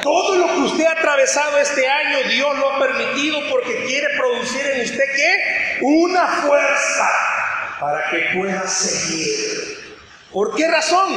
todo 0.02 0.37
lo 0.37 0.47
que 0.47 0.61
usted 0.62 0.85
ha 0.85 0.92
atravesado 0.92 1.59
este 1.59 1.87
año, 1.87 2.28
Dios 2.28 2.59
lo 2.59 2.73
ha 2.73 2.78
permitido 2.78 3.38
porque 3.50 3.85
quiere 3.85 4.09
producir 4.16 4.66
en 4.66 4.82
usted 4.82 5.04
qué? 5.16 5.78
Una 5.82 6.26
fuerza 6.26 7.09
para 7.78 8.11
que 8.11 8.30
pueda 8.35 8.66
seguir. 8.66 9.79
¿Por 10.32 10.54
qué 10.54 10.68
razón? 10.68 11.10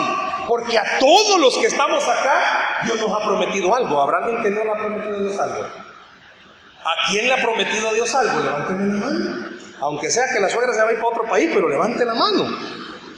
Porque 0.47 0.77
a 0.77 0.99
todos 0.99 1.39
los 1.39 1.57
que 1.57 1.67
estamos 1.67 2.03
acá, 2.03 2.81
Dios 2.83 2.99
nos 2.99 3.11
ha 3.11 3.23
prometido 3.23 3.75
algo. 3.75 4.01
¿Habrá 4.01 4.19
alguien 4.19 4.43
que 4.43 4.49
no 4.49 4.63
le 4.63 4.71
ha 4.71 4.75
prometido 4.75 5.19
Dios 5.19 5.39
algo? 5.39 5.63
¿A 5.63 7.09
quién 7.09 7.27
le 7.27 7.33
ha 7.33 7.41
prometido 7.41 7.93
Dios 7.93 8.13
algo? 8.15 8.39
Levánteme 8.39 8.93
la 8.93 9.05
mano. 9.05 9.49
Aunque 9.81 10.09
sea 10.09 10.25
que 10.31 10.39
la 10.39 10.49
suegra 10.49 10.73
se 10.73 10.81
va 10.81 10.89
a 10.89 10.91
ir 10.93 10.97
para 10.97 11.09
otro 11.09 11.25
país, 11.25 11.49
pero 11.53 11.69
levante 11.69 12.03
la 12.05 12.13
mano. 12.13 12.57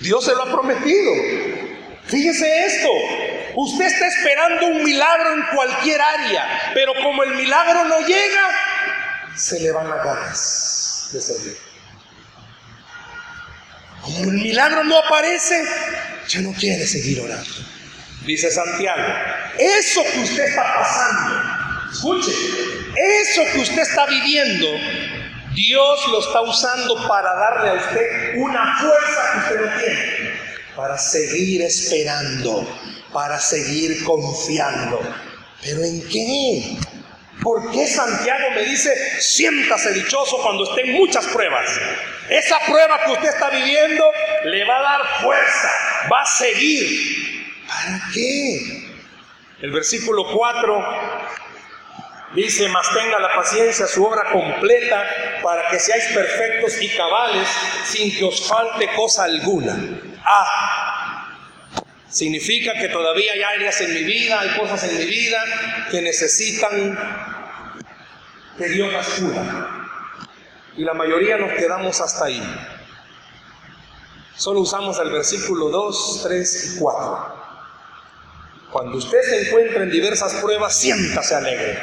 Dios 0.01 0.23
se 0.23 0.35
lo 0.35 0.43
ha 0.43 0.51
prometido. 0.51 1.11
Fíjese 2.05 2.65
esto, 2.65 2.89
usted 3.55 3.85
está 3.85 4.07
esperando 4.07 4.67
un 4.67 4.83
milagro 4.83 5.33
en 5.33 5.43
cualquier 5.55 5.99
área, 6.01 6.71
pero 6.75 6.93
como 7.01 7.23
el 7.23 7.33
milagro 7.33 7.85
no 7.85 7.99
llega, 8.01 8.49
se 9.35 9.59
le 9.59 9.71
van 9.71 9.89
las 9.89 10.03
ganas 10.03 11.09
de 11.11 11.21
servir. 11.21 11.74
Como 14.05 14.19
el 14.19 14.37
milagro 14.37 14.83
no 14.83 14.99
aparece, 14.99 15.63
ya 16.27 16.41
no 16.41 16.53
quiere 16.53 16.85
seguir 16.85 17.21
orando. 17.21 17.49
Dice 18.23 18.51
Santiago, 18.51 19.01
eso 19.57 20.03
que 20.13 20.19
usted 20.19 20.45
está 20.45 20.75
pasando, 20.75 21.91
escuche, 21.91 22.31
eso 22.95 23.41
que 23.51 23.59
usted 23.61 23.81
está 23.81 24.05
viviendo, 24.05 24.67
Dios 25.55 26.07
lo 26.11 26.19
está 26.19 26.41
usando 26.41 27.07
para 27.07 27.33
darle 27.33 27.69
a 27.69 27.73
usted 27.73 28.35
una 28.37 28.77
fuerza 28.79 29.31
que 29.31 29.39
usted 29.39 29.65
no 29.65 29.79
tiene, 29.79 30.39
para 30.75 30.97
seguir 30.99 31.63
esperando, 31.63 32.79
para 33.11 33.39
seguir 33.39 34.03
confiando. 34.03 34.99
¿Pero 35.63 35.83
en 35.83 36.07
qué? 36.09 36.77
¿Por 37.41 37.71
qué 37.71 37.87
Santiago 37.87 38.51
me 38.51 38.63
dice, 38.63 39.21
siéntase 39.21 39.93
dichoso 39.93 40.41
cuando 40.41 40.63
esté 40.63 40.81
en 40.81 40.93
muchas 40.93 41.25
pruebas? 41.27 41.69
Esa 42.29 42.59
prueba 42.59 43.03
que 43.05 43.11
usted 43.11 43.29
está 43.29 43.49
viviendo 43.49 44.03
le 44.45 44.65
va 44.65 44.77
a 44.77 44.81
dar 44.81 45.21
fuerza, 45.21 45.71
va 46.11 46.21
a 46.21 46.25
seguir. 46.25 47.63
¿Para 47.67 48.01
qué? 48.13 48.89
El 49.61 49.71
versículo 49.71 50.31
4 50.33 51.25
Dice, 52.35 52.67
mas 52.67 52.85
tenga 52.93 53.17
la 53.17 53.33
paciencia, 53.33 53.87
su 53.87 54.03
obra 54.03 54.29
completa, 54.29 55.07
para 55.41 55.69
que 55.69 55.79
seáis 55.79 56.03
perfectos 56.13 56.81
y 56.81 56.89
cabales, 56.89 57.47
sin 57.85 58.13
que 58.13 58.25
os 58.25 58.45
falte 58.45 58.89
cosa 58.93 59.23
alguna. 59.23 59.77
Ah, 60.21 60.84
significa 62.15 62.71
que 62.79 62.87
todavía 62.87 63.33
hay 63.33 63.43
áreas 63.43 63.81
en 63.81 63.93
mi 63.93 64.03
vida, 64.03 64.39
hay 64.39 64.57
cosas 64.57 64.85
en 64.85 64.97
mi 64.97 65.05
vida 65.05 65.43
que 65.91 66.01
necesitan 66.01 66.97
que 68.57 68.69
Dios 68.69 68.93
las 68.93 69.05
cura. 69.09 69.89
Y 70.77 70.85
la 70.85 70.93
mayoría 70.93 71.37
nos 71.37 71.51
quedamos 71.51 71.99
hasta 71.99 72.25
ahí. 72.25 72.41
Solo 74.37 74.61
usamos 74.61 74.97
el 74.99 75.11
versículo 75.11 75.67
2, 75.67 76.21
3 76.23 76.75
y 76.77 76.79
4. 76.79 77.35
Cuando 78.71 78.97
usted 78.97 79.21
se 79.21 79.47
encuentra 79.49 79.83
en 79.83 79.91
diversas 79.91 80.35
pruebas, 80.35 80.73
siéntase 80.73 81.35
alegre, 81.35 81.77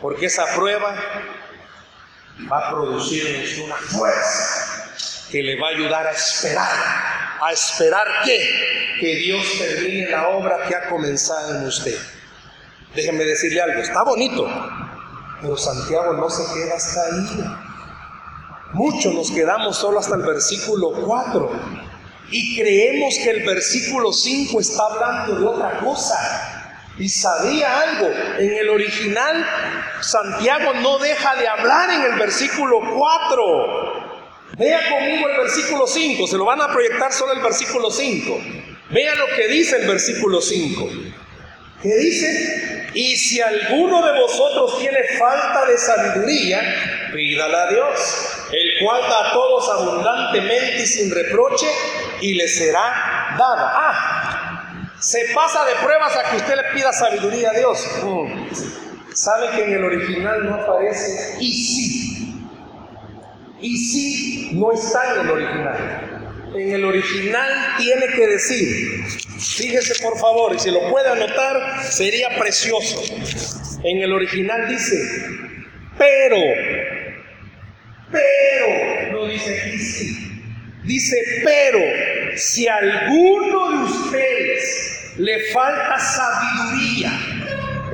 porque 0.00 0.26
esa 0.26 0.46
prueba 0.52 0.96
va 2.50 2.58
a 2.58 2.70
producir 2.70 3.24
en 3.24 3.66
una 3.66 3.76
fuerza 3.76 4.90
que 5.30 5.44
le 5.44 5.60
va 5.60 5.68
a 5.68 5.70
ayudar 5.70 6.06
a 6.08 6.10
esperar. 6.10 7.19
¿A 7.40 7.52
esperar 7.52 8.06
qué? 8.24 8.96
Que 9.00 9.16
Dios 9.16 9.46
termine 9.58 10.10
la 10.10 10.28
obra 10.28 10.66
que 10.68 10.74
ha 10.74 10.90
comenzado 10.90 11.56
en 11.56 11.66
usted. 11.66 11.96
Déjenme 12.94 13.24
decirle 13.24 13.62
algo, 13.62 13.80
está 13.80 14.02
bonito, 14.02 14.46
pero 15.40 15.56
Santiago 15.56 16.12
no 16.14 16.28
se 16.28 16.42
queda 16.52 16.74
hasta 16.76 17.00
ahí. 17.06 17.44
Muchos 18.74 19.14
nos 19.14 19.30
quedamos 19.30 19.76
solo 19.76 20.00
hasta 20.00 20.16
el 20.16 20.22
versículo 20.22 20.92
4 20.92 21.50
y 22.30 22.60
creemos 22.60 23.14
que 23.14 23.30
el 23.30 23.46
versículo 23.46 24.12
5 24.12 24.60
está 24.60 24.82
hablando 24.86 25.40
de 25.40 25.46
otra 25.46 25.80
cosa. 25.80 26.66
Y 26.98 27.08
sabía 27.08 27.80
algo, 27.80 28.08
en 28.38 28.52
el 28.52 28.68
original 28.68 29.46
Santiago 30.02 30.74
no 30.74 30.98
deja 30.98 31.34
de 31.36 31.48
hablar 31.48 31.90
en 31.90 32.12
el 32.12 32.18
versículo 32.18 32.80
4. 32.98 33.89
Vea 34.60 34.90
conmigo 34.90 35.26
el 35.26 35.38
versículo 35.38 35.86
5, 35.86 36.26
se 36.26 36.36
lo 36.36 36.44
van 36.44 36.60
a 36.60 36.70
proyectar 36.70 37.10
solo 37.14 37.32
el 37.32 37.40
versículo 37.40 37.90
5. 37.90 38.40
Vea 38.90 39.14
lo 39.14 39.26
que 39.34 39.48
dice 39.48 39.78
el 39.78 39.88
versículo 39.88 40.42
5. 40.42 40.86
¿Qué 41.82 41.96
dice? 41.96 42.90
Y 42.92 43.16
si 43.16 43.40
alguno 43.40 44.04
de 44.04 44.20
vosotros 44.20 44.78
tiene 44.78 45.02
falta 45.18 45.64
de 45.64 45.78
sabiduría, 45.78 46.60
pídala 47.10 47.62
a 47.62 47.70
Dios, 47.70 48.48
el 48.52 48.84
cual 48.84 49.00
da 49.00 49.30
a 49.30 49.32
todos 49.32 49.66
abundantemente 49.70 50.82
y 50.82 50.86
sin 50.86 51.10
reproche, 51.10 51.66
y 52.20 52.34
le 52.34 52.46
será 52.46 53.34
dada. 53.38 53.72
Ah, 53.74 54.90
se 55.00 55.24
pasa 55.34 55.64
de 55.64 55.72
pruebas 55.76 56.14
a 56.18 56.30
que 56.30 56.36
usted 56.36 56.56
le 56.56 56.64
pida 56.74 56.92
sabiduría 56.92 57.52
a 57.52 57.54
Dios. 57.54 57.88
Mm. 58.02 59.14
¿Sabe 59.14 59.56
que 59.56 59.64
en 59.64 59.72
el 59.72 59.84
original 59.84 60.44
no 60.44 60.56
aparece 60.56 61.36
y 61.40 61.50
sí? 61.50 62.09
Y 63.62 63.76
sí 63.76 64.50
no 64.54 64.72
está 64.72 65.14
en 65.14 65.20
el 65.20 65.30
original. 65.30 66.20
En 66.54 66.72
el 66.72 66.84
original 66.84 67.76
tiene 67.78 68.06
que 68.08 68.26
decir, 68.26 69.04
fíjese 69.38 70.02
por 70.02 70.18
favor, 70.18 70.54
y 70.54 70.58
si 70.58 70.70
lo 70.70 70.90
puede 70.90 71.08
anotar, 71.08 71.82
sería 71.84 72.28
precioso. 72.38 73.02
En 73.84 73.98
el 73.98 74.12
original 74.12 74.68
dice, 74.68 74.96
pero, 75.96 76.36
pero, 78.10 79.12
no 79.12 79.26
dice 79.26 79.72
y 79.74 79.78
sí. 79.78 80.42
Dice, 80.84 81.16
pero 81.44 81.80
si 82.36 82.66
alguno 82.66 83.70
de 83.70 83.84
ustedes 83.84 85.14
le 85.18 85.38
falta 85.52 85.98
sabiduría, 85.98 87.12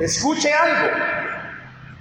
escuche 0.01 0.51
algo, 0.51 0.97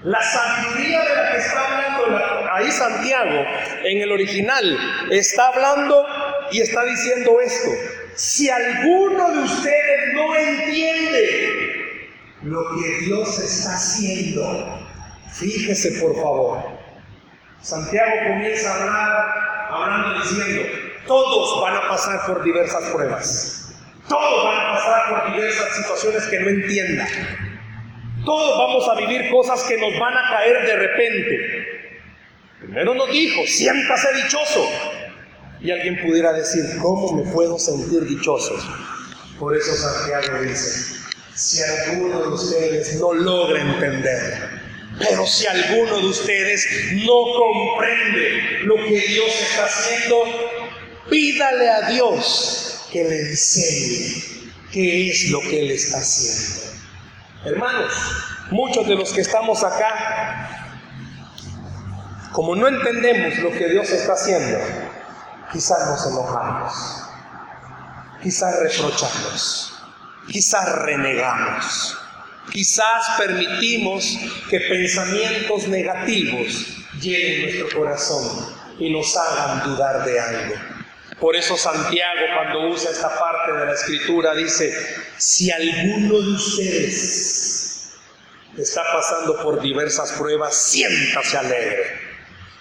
la 0.06 0.22
sabiduría 0.22 1.02
de 1.02 1.16
la 1.16 1.32
que 1.32 1.38
está 1.38 1.64
hablando 1.66 2.48
ahí 2.52 2.70
Santiago 2.70 3.44
en 3.82 4.02
el 4.02 4.12
original 4.12 4.78
está 5.10 5.48
hablando 5.48 6.06
y 6.52 6.60
está 6.60 6.84
diciendo 6.84 7.40
esto. 7.40 7.70
Si 8.14 8.48
alguno 8.48 9.32
de 9.32 9.38
ustedes 9.40 10.14
no 10.14 10.36
entiende 10.36 12.10
lo 12.44 12.62
que 12.76 13.04
Dios 13.04 13.36
está 13.40 13.74
haciendo, 13.74 14.78
fíjese 15.32 16.00
por 16.00 16.14
favor. 16.14 16.62
Santiago 17.60 18.12
comienza 18.28 18.70
a 18.70 18.82
hablar 18.82 19.34
hablando 19.70 20.20
diciendo, 20.20 20.62
todos 21.08 21.62
van 21.62 21.78
a 21.78 21.88
pasar 21.88 22.24
por 22.26 22.44
diversas 22.44 22.84
pruebas. 22.90 23.74
Todos 24.08 24.44
van 24.44 24.66
a 24.66 24.74
pasar 24.74 25.10
por 25.10 25.34
diversas 25.34 25.74
situaciones 25.74 26.22
que 26.26 26.38
no 26.38 26.48
entiendan. 26.50 27.45
Todos 28.26 28.58
vamos 28.58 28.88
a 28.88 28.94
vivir 28.96 29.30
cosas 29.30 29.62
que 29.62 29.78
nos 29.78 29.98
van 29.98 30.14
a 30.14 30.30
caer 30.30 30.66
de 30.66 30.76
repente. 30.76 31.66
Primero 32.60 32.94
nos 32.94 33.10
dijo, 33.10 33.46
siéntase 33.46 34.08
dichoso. 34.22 34.68
Y 35.62 35.70
alguien 35.70 36.02
pudiera 36.02 36.34
decir, 36.34 36.62
¿cómo 36.82 37.12
me 37.12 37.32
puedo 37.32 37.58
sentir 37.58 38.04
dichoso? 38.04 38.54
Por 39.38 39.56
eso 39.56 39.72
Santiago 39.72 40.42
dice, 40.42 41.00
si 41.34 41.62
alguno 41.62 42.20
de 42.20 42.28
ustedes 42.28 43.00
no 43.00 43.14
logra 43.14 43.62
entender 43.62 44.66
pero 44.98 45.26
si 45.26 45.46
alguno 45.46 45.98
de 45.98 46.06
ustedes 46.06 46.66
no 47.04 47.22
comprende 47.36 48.60
lo 48.62 48.76
que 48.76 48.98
Dios 48.98 49.30
está 49.50 49.66
haciendo, 49.66 50.24
pídale 51.10 51.68
a 51.68 51.90
Dios 51.90 52.86
que 52.90 53.04
le 53.04 53.20
enseñe 53.20 54.22
qué 54.72 55.10
es 55.10 55.30
lo 55.30 55.40
que 55.40 55.60
Él 55.60 55.70
está 55.72 55.98
haciendo. 55.98 56.65
Hermanos, 57.46 57.92
muchos 58.50 58.86
de 58.86 58.96
los 58.96 59.12
que 59.12 59.20
estamos 59.20 59.62
acá, 59.64 60.68
como 62.32 62.54
no 62.54 62.68
entendemos 62.68 63.38
lo 63.38 63.50
que 63.52 63.68
Dios 63.68 63.88
está 63.90 64.14
haciendo, 64.14 64.58
quizás 65.52 65.86
nos 65.86 66.06
enojamos, 66.06 66.74
quizás 68.22 68.58
reprochamos, 68.58 69.72
quizás 70.30 70.72
renegamos 70.80 71.96
Quizás 72.52 73.18
permitimos 73.18 74.18
que 74.48 74.60
pensamientos 74.60 75.66
negativos 75.66 76.66
llenen 77.00 77.42
nuestro 77.42 77.80
corazón 77.80 78.54
y 78.78 78.90
nos 78.90 79.16
hagan 79.16 79.64
dudar 79.64 80.04
de 80.04 80.20
algo. 80.20 80.54
Por 81.18 81.34
eso 81.34 81.56
Santiago 81.56 82.20
cuando 82.34 82.68
usa 82.68 82.90
esta 82.90 83.18
parte 83.18 83.52
de 83.52 83.66
la 83.66 83.72
escritura 83.72 84.34
dice, 84.34 84.72
si 85.18 85.50
alguno 85.50 86.20
de 86.20 86.32
ustedes 86.32 87.92
está 88.56 88.82
pasando 88.92 89.42
por 89.42 89.60
diversas 89.60 90.12
pruebas, 90.12 90.56
siéntase 90.56 91.36
alegre. 91.36 92.06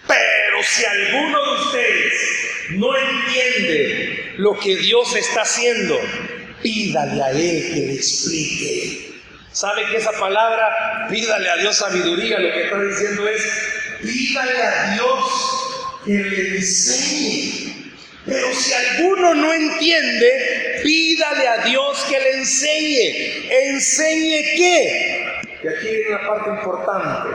Pero 0.07 0.63
si 0.63 0.85
alguno 0.85 1.43
de 1.43 1.61
ustedes 1.61 2.13
no 2.71 2.97
entiende 2.97 4.33
lo 4.37 4.57
que 4.59 4.75
Dios 4.77 5.15
está 5.15 5.41
haciendo, 5.41 5.99
pídale 6.61 7.21
a 7.21 7.31
Él 7.31 7.71
que 7.73 7.79
le 7.87 7.93
explique. 7.93 9.21
¿Sabe 9.51 9.85
que 9.89 9.97
esa 9.97 10.11
palabra, 10.11 11.07
pídale 11.09 11.49
a 11.49 11.57
Dios 11.57 11.77
sabiduría, 11.77 12.39
lo 12.39 12.53
que 12.53 12.63
está 12.65 12.81
diciendo 12.81 13.27
es, 13.29 13.41
pídale 14.01 14.63
a 14.63 14.93
Dios 14.93 15.65
que 16.05 16.11
le 16.11 16.57
enseñe. 16.57 17.93
Pero 18.25 18.53
si 18.53 18.73
alguno 18.73 19.35
no 19.35 19.53
entiende, 19.53 20.64
pídale 20.85 21.47
a 21.47 21.57
Dios 21.63 22.05
que 22.07 22.19
le 22.19 22.37
enseñe. 22.37 23.49
¿Enseñe 23.69 24.43
qué? 24.55 25.41
Y 25.63 25.67
aquí 25.67 25.87
viene 25.87 26.15
una 26.15 26.27
parte 26.27 26.49
importante. 26.51 27.29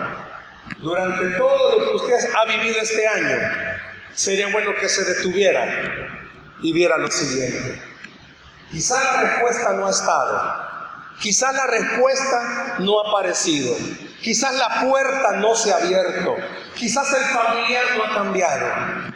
Durante 0.79 1.37
todo 1.37 1.79
lo 1.79 1.85
que 1.85 1.97
usted 1.97 2.31
ha 2.33 2.45
vivido 2.45 2.81
este 2.81 3.09
año, 3.09 3.39
sería 4.15 4.47
bueno 4.53 4.73
que 4.81 4.89
se 4.89 5.05
detuviera 5.05 5.67
y 6.63 6.73
viera 6.73 6.97
lo 6.97 7.11
siguiente. 7.11 7.83
Quizá 8.71 9.03
la 9.03 9.23
respuesta 9.23 9.73
no 9.73 9.87
ha 9.89 9.91
estado, 9.91 10.71
Quizás 11.21 11.55
la 11.55 11.67
respuesta 11.67 12.77
no 12.79 13.01
ha 13.01 13.09
aparecido. 13.11 13.77
Quizás 14.23 14.55
la 14.55 14.81
puerta 14.89 15.33
no 15.33 15.55
se 15.55 15.73
ha 15.73 15.77
abierto. 15.77 16.37
Quizás 16.75 17.13
el 17.13 17.25
familiar 17.25 17.85
no 17.97 18.05
ha 18.05 18.15
cambiado. 18.15 18.67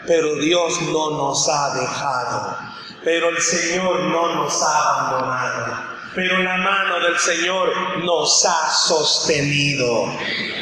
Pero 0.06 0.34
Dios 0.36 0.82
no 0.82 1.10
nos 1.12 1.48
ha 1.48 1.74
dejado. 1.80 2.73
Pero 3.04 3.28
el 3.28 3.38
Señor 3.38 4.00
no 4.04 4.34
nos 4.34 4.62
ha 4.62 4.78
abandonado 4.78 5.93
pero 6.14 6.38
la 6.38 6.56
mano 6.56 7.00
del 7.00 7.18
Señor 7.18 7.98
nos 8.04 8.44
ha 8.46 8.70
sostenido. 8.70 10.16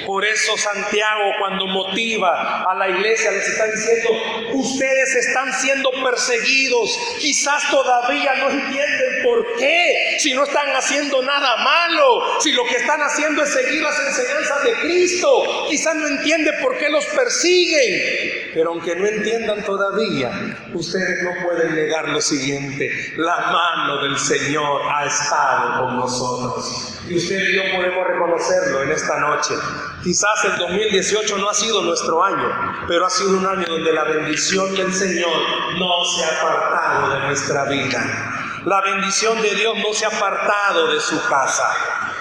Por 0.07 0.25
eso 0.25 0.57
Santiago 0.57 1.33
cuando 1.39 1.67
motiva 1.67 2.65
a 2.71 2.75
la 2.75 2.89
iglesia 2.89 3.31
les 3.31 3.49
está 3.49 3.67
diciendo, 3.67 4.11
ustedes 4.55 5.15
están 5.15 5.53
siendo 5.53 5.91
perseguidos, 6.03 6.99
quizás 7.21 7.71
todavía 7.71 8.35
no 8.37 8.51
entienden 8.51 9.23
por 9.25 9.57
qué, 9.57 10.17
si 10.19 10.35
no 10.35 10.45
están 10.45 10.71
haciendo 10.75 11.23
nada 11.23 11.57
malo, 11.59 12.41
si 12.41 12.53
lo 12.53 12.65
que 12.65 12.77
están 12.77 13.01
haciendo 13.01 13.43
es 13.43 13.51
seguir 13.51 13.83
las 13.83 13.99
enseñanzas 13.99 14.65
de 14.65 14.73
Cristo, 14.81 15.67
quizás 15.69 15.95
no 15.95 16.09
entienden 16.09 16.55
por 16.61 16.77
qué 16.79 16.89
los 16.89 17.05
persiguen, 17.07 18.51
pero 18.55 18.71
aunque 18.71 18.97
no 18.97 19.07
entiendan 19.07 19.65
todavía, 19.65 20.31
ustedes 20.75 21.23
no 21.23 21.31
pueden 21.45 21.75
negar 21.75 22.09
lo 22.09 22.21
siguiente, 22.21 22.91
la 23.17 23.37
mano 23.37 24.03
del 24.03 24.19
Señor 24.19 24.83
ha 24.93 25.07
estado 25.07 25.42
con 25.79 25.97
nosotros. 25.97 26.99
Y 27.09 27.17
usted 27.17 27.41
y 27.41 27.57
yo 27.57 27.63
podemos 27.77 28.07
reconocerlo 28.07 28.83
en 28.83 28.91
esta 28.93 29.19
noche. 29.19 29.55
Quizás 30.03 30.45
el 30.45 30.57
2018 30.57 31.39
no 31.39 31.49
ha 31.49 31.55
sido 31.55 31.83
nuestro 31.83 32.23
año, 32.23 32.85
pero 32.87 33.07
ha 33.07 33.11
sido 33.11 33.31
un 33.39 33.47
año 33.47 33.67
donde 33.69 33.93
la 33.93 34.05
bendición 34.05 34.75
del 34.75 34.93
Señor 34.93 35.33
no 35.79 36.05
se 36.05 36.25
ha 36.25 36.41
apartado 36.41 37.15
de 37.15 37.27
nuestra 37.27 37.65
vida. 37.65 38.33
La 38.65 38.81
bendición 38.81 39.43
de 39.43 39.55
Dios 39.55 39.75
no 39.79 39.93
se 39.93 40.05
ha 40.05 40.09
apartado 40.09 40.93
de 40.93 41.01
su 41.01 41.21
casa. 41.29 41.65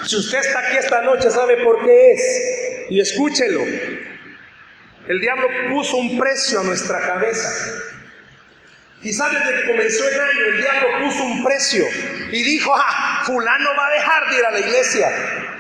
Si 0.03 0.15
usted 0.15 0.39
está 0.39 0.59
aquí 0.59 0.77
esta 0.77 1.01
noche, 1.01 1.29
¿sabe 1.29 1.57
por 1.63 1.83
qué 1.83 2.11
es? 2.13 2.87
Y 2.89 2.99
escúchelo. 2.99 3.61
El 5.07 5.19
diablo 5.19 5.47
puso 5.71 5.97
un 5.97 6.17
precio 6.17 6.61
a 6.61 6.63
nuestra 6.63 6.99
cabeza. 7.01 7.49
Quizás 9.01 9.31
desde 9.31 9.61
que 9.61 9.71
comenzó 9.71 10.07
el 10.07 10.19
año 10.19 10.45
el 10.49 10.57
diablo 10.57 10.87
puso 11.05 11.23
un 11.23 11.43
precio 11.43 11.83
y 12.31 12.43
dijo, 12.43 12.71
ah, 12.75 13.23
fulano 13.25 13.69
va 13.75 13.87
a 13.87 13.89
dejar 13.89 14.29
de 14.29 14.37
ir 14.37 14.45
a 14.45 14.51
la 14.51 14.59
iglesia. 14.59 15.09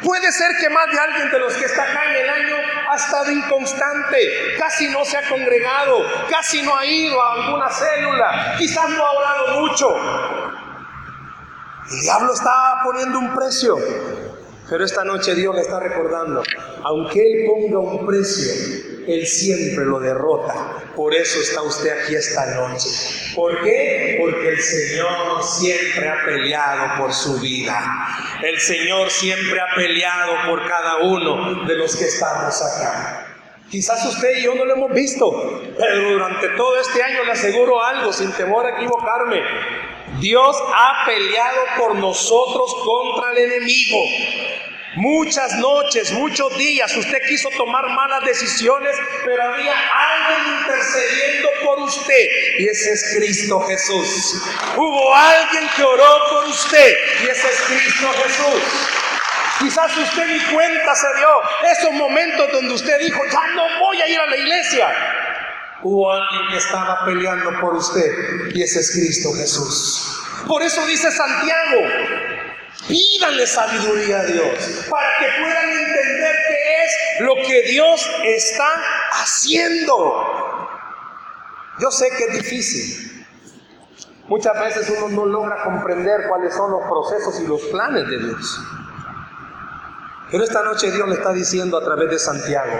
Puede 0.03 0.31
ser 0.31 0.51
que 0.59 0.69
más 0.69 0.91
de 0.91 0.99
alguien 0.99 1.31
de 1.31 1.39
los 1.39 1.53
que 1.55 1.65
está 1.65 1.83
acá 1.83 2.03
en 2.11 2.23
el 2.23 2.29
año 2.29 2.55
ha 2.91 2.95
estado 2.95 3.31
inconstante, 3.31 4.55
casi 4.59 4.89
no 4.89 5.03
se 5.05 5.17
ha 5.17 5.27
congregado, 5.27 6.05
casi 6.29 6.61
no 6.61 6.75
ha 6.77 6.85
ido 6.85 7.19
a 7.19 7.33
alguna 7.33 7.69
célula, 7.69 8.55
quizás 8.59 8.89
no 8.89 9.03
ha 9.03 9.11
orado 9.11 9.61
mucho. 9.61 9.89
El 11.91 11.99
diablo 11.99 12.33
está 12.33 12.81
poniendo 12.83 13.17
un 13.17 13.35
precio, 13.35 13.75
pero 14.69 14.85
esta 14.85 15.03
noche 15.03 15.33
Dios 15.33 15.55
le 15.55 15.61
está 15.61 15.79
recordando, 15.79 16.43
aunque 16.83 17.19
Él 17.19 17.47
ponga 17.47 17.79
un 17.79 18.05
precio, 18.05 18.90
Él 19.11 19.27
siempre 19.27 19.85
lo 19.85 19.99
derrota. 19.99 20.83
Por 20.95 21.13
eso 21.13 21.39
está 21.41 21.61
usted 21.61 21.89
aquí 21.89 22.15
esta 22.15 22.45
noche. 22.55 22.89
¿Por 23.35 23.61
qué? 23.61 24.17
Porque 24.19 24.49
el 24.49 24.61
Señor 24.61 25.43
siempre 25.43 26.07
ha 26.07 26.25
peleado 26.25 26.97
por 26.97 27.13
su 27.13 27.39
vida. 27.39 27.79
El 28.41 28.59
Señor 28.59 29.09
siempre 29.09 29.59
ha 29.59 29.75
peleado 29.75 30.33
por 30.47 30.67
cada 30.67 30.97
uno 30.99 31.65
de 31.65 31.75
los 31.75 31.95
que 31.95 32.05
estamos 32.05 32.61
acá. 32.61 33.27
Quizás 33.69 34.05
usted 34.05 34.37
y 34.37 34.43
yo 34.43 34.53
no 34.53 34.65
lo 34.65 34.73
hemos 34.73 34.91
visto, 34.91 35.31
pero 35.77 36.11
durante 36.11 36.49
todo 36.49 36.77
este 36.79 37.01
año 37.01 37.23
le 37.23 37.31
aseguro 37.31 37.81
algo, 37.81 38.11
sin 38.11 38.31
temor 38.33 38.65
a 38.65 38.77
equivocarme. 38.77 39.41
Dios 40.19 40.57
ha 40.75 41.05
peleado 41.05 41.61
por 41.77 41.95
nosotros 41.95 42.75
contra 42.83 43.31
el 43.31 43.37
enemigo. 43.49 43.97
Muchas 44.95 45.57
noches, 45.59 46.11
muchos 46.11 46.57
días 46.57 46.93
usted 46.97 47.21
quiso 47.25 47.49
tomar 47.51 47.87
malas 47.87 48.25
decisiones, 48.25 48.93
pero 49.23 49.41
había 49.41 49.73
alguien 49.73 50.57
intercediendo 50.59 51.49
por 51.63 51.79
usted 51.79 52.25
y 52.59 52.67
ese 52.67 52.91
es 52.91 53.15
Cristo 53.15 53.61
Jesús. 53.61 54.43
Hubo 54.75 55.15
alguien 55.15 55.69
que 55.77 55.83
oró 55.83 56.19
por 56.29 56.49
usted 56.49 56.93
y 57.23 57.27
ese 57.29 57.47
es 57.47 57.61
Cristo 57.61 58.07
Jesús. 58.21 58.63
Quizás 59.59 59.95
usted 59.95 60.27
ni 60.27 60.39
cuenta 60.53 60.93
se 60.93 61.07
dio 61.15 61.71
esos 61.71 61.93
momentos 61.93 62.51
donde 62.51 62.73
usted 62.73 62.99
dijo, 62.99 63.21
ya 63.31 63.47
no 63.55 63.63
voy 63.79 64.01
a 64.01 64.07
ir 64.09 64.19
a 64.19 64.25
la 64.25 64.35
iglesia. 64.35 64.87
Hubo 65.83 66.11
alguien 66.11 66.49
que 66.49 66.57
estaba 66.57 67.05
peleando 67.05 67.61
por 67.61 67.75
usted 67.75 68.11
y 68.53 68.61
ese 68.61 68.81
es 68.81 68.91
Cristo 68.91 69.31
Jesús. 69.35 70.21
Por 70.47 70.61
eso 70.63 70.85
dice 70.85 71.09
Santiago, 71.11 71.81
Pídanle 72.87 73.45
sabiduría 73.45 74.19
a 74.19 74.23
Dios 74.25 74.87
para 74.89 75.07
que 75.19 75.25
puedan 75.41 75.69
entender 75.69 76.35
qué 76.47 76.83
es 76.83 77.21
lo 77.21 77.35
que 77.35 77.61
Dios 77.69 78.09
está 78.25 78.67
haciendo. 79.21 80.67
Yo 81.79 81.91
sé 81.91 82.09
que 82.17 82.23
es 82.25 82.33
difícil. 82.33 83.25
Muchas 84.27 84.59
veces 84.59 84.93
uno 84.97 85.09
no 85.09 85.25
logra 85.25 85.63
comprender 85.63 86.27
cuáles 86.29 86.55
son 86.55 86.71
los 86.71 86.81
procesos 86.83 87.41
y 87.41 87.47
los 87.47 87.61
planes 87.63 88.07
de 88.07 88.17
Dios. 88.17 88.59
Pero 90.31 90.43
esta 90.43 90.63
noche 90.63 90.91
Dios 90.91 91.07
le 91.09 91.15
está 91.15 91.33
diciendo 91.33 91.77
a 91.77 91.83
través 91.83 92.09
de 92.09 92.17
Santiago, 92.17 92.77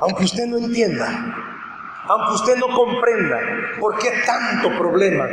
aunque 0.00 0.24
usted 0.24 0.46
no 0.46 0.58
entienda, 0.58 1.06
aunque 2.08 2.34
usted 2.34 2.56
no 2.56 2.68
comprenda 2.74 3.38
por 3.78 3.96
qué 3.98 4.10
tanto 4.26 4.76
problema, 4.76 5.26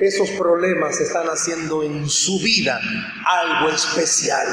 esos 0.00 0.30
problemas 0.30 1.00
están 1.00 1.26
haciendo 1.26 1.82
en 1.82 2.08
su 2.08 2.38
vida 2.40 2.80
algo 3.26 3.68
especial. 3.70 4.46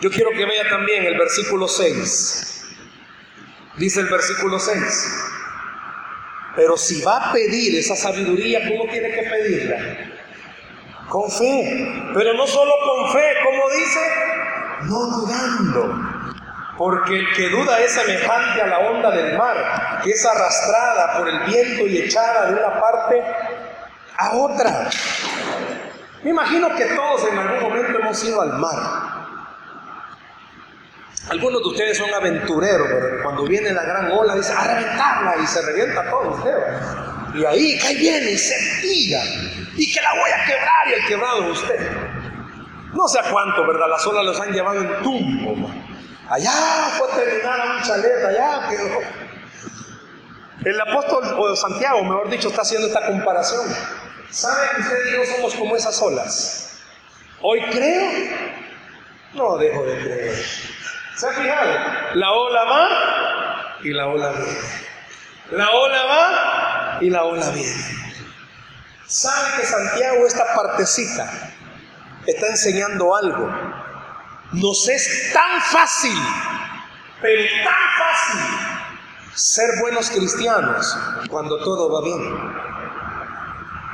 Yo 0.00 0.10
quiero 0.10 0.30
que 0.30 0.44
vea 0.44 0.68
también 0.68 1.04
el 1.04 1.18
versículo 1.18 1.68
6. 1.68 2.64
Dice 3.76 4.00
el 4.00 4.06
versículo 4.06 4.58
6. 4.58 5.24
Pero 6.56 6.76
si 6.76 7.02
va 7.02 7.28
a 7.28 7.32
pedir 7.32 7.78
esa 7.78 7.94
sabiduría, 7.94 8.68
¿cómo 8.68 8.90
tiene 8.90 9.10
que 9.12 9.22
pedirla? 9.22 9.78
Con 11.08 11.30
fe. 11.30 12.10
Pero 12.14 12.34
no 12.34 12.46
solo 12.46 12.72
con 12.84 13.12
fe, 13.12 13.34
como 13.44 13.70
dice, 13.70 14.00
no 14.82 15.06
dudando. 15.06 16.18
Porque 16.76 17.16
el 17.16 17.32
que 17.32 17.48
duda 17.48 17.80
es 17.80 17.92
semejante 17.92 18.62
a 18.62 18.66
la 18.66 18.78
onda 18.78 19.10
del 19.10 19.36
mar, 19.36 20.00
que 20.04 20.10
es 20.10 20.24
arrastrada 20.24 21.18
por 21.18 21.28
el 21.28 21.40
viento 21.40 21.86
y 21.86 21.98
echada 21.98 22.50
de 22.50 22.52
una 22.54 22.80
parte 22.80 23.22
a 24.18 24.36
otra. 24.36 24.90
Me 26.22 26.30
imagino 26.30 26.74
que 26.74 26.84
todos 26.86 27.24
en 27.30 27.38
algún 27.38 27.62
momento 27.62 27.98
hemos 27.98 28.24
ido 28.24 28.42
al 28.42 28.52
mar. 28.54 29.08
Algunos 31.30 31.62
de 31.62 31.68
ustedes 31.68 31.98
son 31.98 32.12
aventureros, 32.12 32.88
pero 32.88 33.22
cuando 33.22 33.44
viene 33.44 33.72
la 33.72 33.82
gran 33.82 34.10
ola 34.12 34.34
dice 34.34 34.52
a 34.52 34.64
reventarla 34.64 35.36
y 35.42 35.46
se 35.46 35.62
revienta 35.62 36.10
todo 36.10 36.30
usted. 36.30 36.54
Y 37.34 37.44
ahí 37.44 37.78
cae 37.78 37.94
bien 37.94 38.28
y 38.28 38.36
se 38.36 38.80
tira 38.80 39.20
y 39.76 39.92
que 39.92 40.00
la 40.00 40.14
voy 40.14 40.30
a 40.30 40.44
quebrar 40.44 40.88
y 40.88 40.92
el 40.94 41.06
quebrado 41.06 41.42
de 41.42 41.50
usted. 41.50 41.90
No 42.94 43.06
sé 43.06 43.20
a 43.20 43.30
cuánto, 43.30 43.66
¿verdad? 43.66 43.88
Las 43.90 44.06
olas 44.06 44.24
los 44.24 44.40
han 44.40 44.52
llevado 44.52 44.80
en 44.80 45.02
tumbo. 45.02 45.70
Allá 46.28 46.50
fue 46.98 47.08
terminar 47.08 47.60
a 47.60 47.76
un 47.76 47.82
chalet, 47.82 48.24
allá 48.24 48.68
quedó. 48.68 48.98
El 50.64 50.80
apóstol 50.80 51.24
o 51.38 51.54
Santiago, 51.54 52.02
mejor 52.02 52.30
dicho, 52.30 52.48
está 52.48 52.62
haciendo 52.62 52.88
esta 52.88 53.06
comparación. 53.06 53.66
¿Sabe 54.30 54.68
que 54.74 54.80
usted 54.82 55.06
y 55.06 55.12
yo 55.12 55.36
somos 55.36 55.54
como 55.54 55.76
esas 55.76 56.00
olas? 56.02 56.80
Hoy 57.40 57.62
creo, 57.70 58.10
no 59.34 59.56
dejo 59.56 59.84
de 59.84 59.98
creer. 60.02 60.46
¿Se 61.16 61.28
ha 61.28 61.32
fijado? 61.32 61.70
La 62.14 62.32
ola 62.32 62.64
va 62.64 63.78
y 63.82 63.90
la 63.90 64.06
ola 64.06 64.32
viene. 64.32 64.58
La 65.50 65.70
ola 65.70 66.04
va 66.04 66.98
y 67.00 67.10
la 67.10 67.24
ola 67.24 67.48
viene. 67.50 67.98
¿Sabe 69.06 69.48
que 69.56 69.66
Santiago, 69.66 70.26
esta 70.26 70.44
partecita, 70.54 71.54
está 72.26 72.46
enseñando 72.48 73.14
algo? 73.16 73.50
Nos 74.52 74.88
es 74.88 75.32
tan 75.32 75.62
fácil, 75.62 76.16
pero 77.22 77.42
tan 77.64 77.74
fácil, 77.98 79.34
ser 79.34 79.68
buenos 79.80 80.10
cristianos 80.10 80.96
cuando 81.30 81.58
todo 81.64 81.90
va 81.90 82.04
bien. 82.04 82.68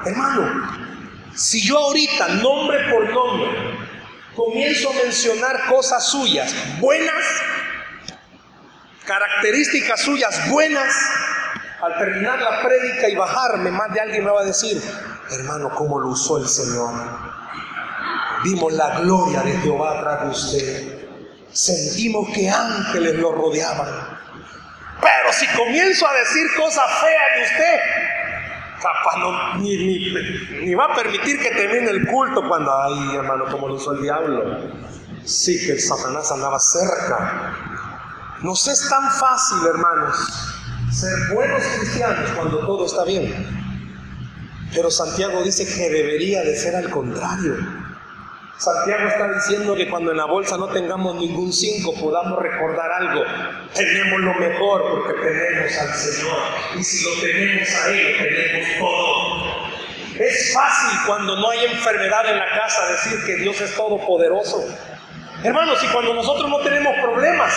Hermano, 0.04 0.94
si 1.34 1.66
yo 1.66 1.78
ahorita, 1.78 2.28
nombre 2.28 2.78
por 2.90 3.12
nombre, 3.12 3.48
comienzo 4.34 4.90
a 4.90 4.92
mencionar 4.94 5.66
cosas 5.66 6.06
suyas 6.06 6.54
buenas, 6.80 7.24
características 9.06 10.00
suyas 10.00 10.50
buenas, 10.50 10.94
al 11.80 11.98
terminar 11.98 12.40
la 12.40 12.62
prédica 12.62 13.08
y 13.08 13.14
bajarme, 13.14 13.70
más 13.70 13.92
de 13.92 14.00
alguien 14.00 14.24
me 14.24 14.30
va 14.30 14.40
a 14.40 14.44
decir, 14.44 14.80
hermano, 15.30 15.70
¿cómo 15.74 15.98
lo 15.98 16.08
usó 16.08 16.38
el 16.38 16.48
Señor? 16.48 16.94
Vimos 18.44 18.72
la 18.74 19.00
gloria 19.00 19.40
de 19.40 19.58
Jehová 19.58 20.00
tras 20.00 20.20
de 20.22 20.28
usted. 20.28 21.08
Sentimos 21.50 22.28
que 22.34 22.48
ángeles 22.50 23.14
lo 23.14 23.32
rodeaban. 23.32 24.18
Pero 25.00 25.32
si 25.32 25.46
comienzo 25.48 26.06
a 26.06 26.12
decir 26.14 26.46
cosas 26.56 26.84
feas 27.00 27.36
de 27.36 27.42
usted, 27.42 27.80
ni, 29.58 30.74
va 30.74 30.84
a 30.86 30.94
permitir 30.94 31.40
que 31.40 31.50
termine 31.50 31.90
el 31.90 32.06
culto 32.06 32.46
cuando, 32.46 32.72
ay 32.82 33.16
hermano, 33.16 33.44
como 33.50 33.68
lo 33.68 33.76
hizo 33.76 33.92
el 33.92 34.02
diablo. 34.02 34.58
Sí 35.24 35.58
que 35.64 35.72
el 35.72 35.80
Satanás 35.80 36.30
andaba 36.32 36.58
cerca. 36.58 37.54
Nos 38.42 38.68
es 38.68 38.88
tan 38.88 39.10
fácil, 39.10 39.58
hermanos, 39.66 40.16
ser 40.92 41.34
buenos 41.34 41.62
cristianos 41.78 42.30
cuando 42.36 42.58
todo 42.58 42.86
está 42.86 43.04
bien. 43.04 43.32
Pero 44.74 44.90
Santiago 44.90 45.42
dice 45.42 45.66
que 45.66 45.88
debería 45.88 46.42
de 46.42 46.56
ser 46.56 46.76
al 46.76 46.90
contrario. 46.90 47.83
Santiago 48.58 49.08
está 49.08 49.32
diciendo 49.32 49.74
que 49.74 49.90
cuando 49.90 50.12
en 50.12 50.16
la 50.16 50.26
bolsa 50.26 50.56
no 50.56 50.68
tengamos 50.68 51.16
ningún 51.16 51.52
cinco 51.52 51.92
podamos 51.94 52.38
recordar 52.40 52.90
algo. 52.92 53.22
Tenemos 53.74 54.20
lo 54.20 54.34
mejor 54.34 54.82
porque 54.90 55.20
tenemos 55.20 55.76
al 55.78 55.92
Señor. 55.92 56.36
Y 56.78 56.82
si 56.84 57.04
lo 57.04 57.20
tenemos 57.20 57.68
a 57.74 57.90
Él, 57.90 58.16
tenemos 58.16 58.78
todo. 58.78 59.74
Es 60.18 60.54
fácil 60.54 60.98
cuando 61.06 61.36
no 61.36 61.50
hay 61.50 61.64
enfermedad 61.64 62.30
en 62.30 62.38
la 62.38 62.46
casa 62.46 62.86
decir 62.92 63.24
que 63.26 63.36
Dios 63.36 63.60
es 63.60 63.74
todopoderoso. 63.74 64.64
Hermanos, 65.42 65.82
y 65.82 65.88
cuando 65.88 66.14
nosotros 66.14 66.48
no 66.48 66.58
tenemos 66.60 66.94
problemas 67.02 67.52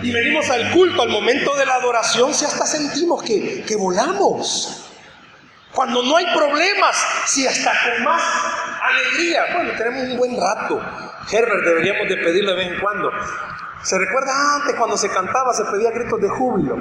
y 0.00 0.12
venimos 0.12 0.48
al 0.48 0.70
culto, 0.70 1.02
al 1.02 1.08
momento 1.08 1.56
de 1.56 1.66
la 1.66 1.74
adoración, 1.74 2.32
si 2.32 2.44
hasta 2.44 2.66
sentimos 2.66 3.22
que, 3.24 3.64
que 3.64 3.76
volamos. 3.76 4.79
Cuando 5.74 6.02
no 6.02 6.16
hay 6.16 6.26
problemas, 6.34 6.96
si 7.26 7.46
hasta 7.46 7.70
con 7.70 8.04
más 8.04 8.22
alegría, 8.82 9.46
bueno, 9.54 9.70
tenemos 9.76 10.02
un 10.10 10.16
buen 10.16 10.40
rato. 10.40 10.80
Herbert 11.30 11.64
deberíamos 11.64 12.08
de 12.08 12.16
pedirle 12.16 12.50
de 12.52 12.56
vez 12.56 12.68
en 12.72 12.80
cuando. 12.80 13.10
¿Se 13.82 13.96
recuerda 13.98 14.56
antes 14.56 14.74
cuando 14.74 14.96
se 14.96 15.08
cantaba, 15.08 15.54
se 15.54 15.64
pedía 15.64 15.90
gritos 15.90 16.20
de 16.20 16.28
júbilo? 16.28 16.76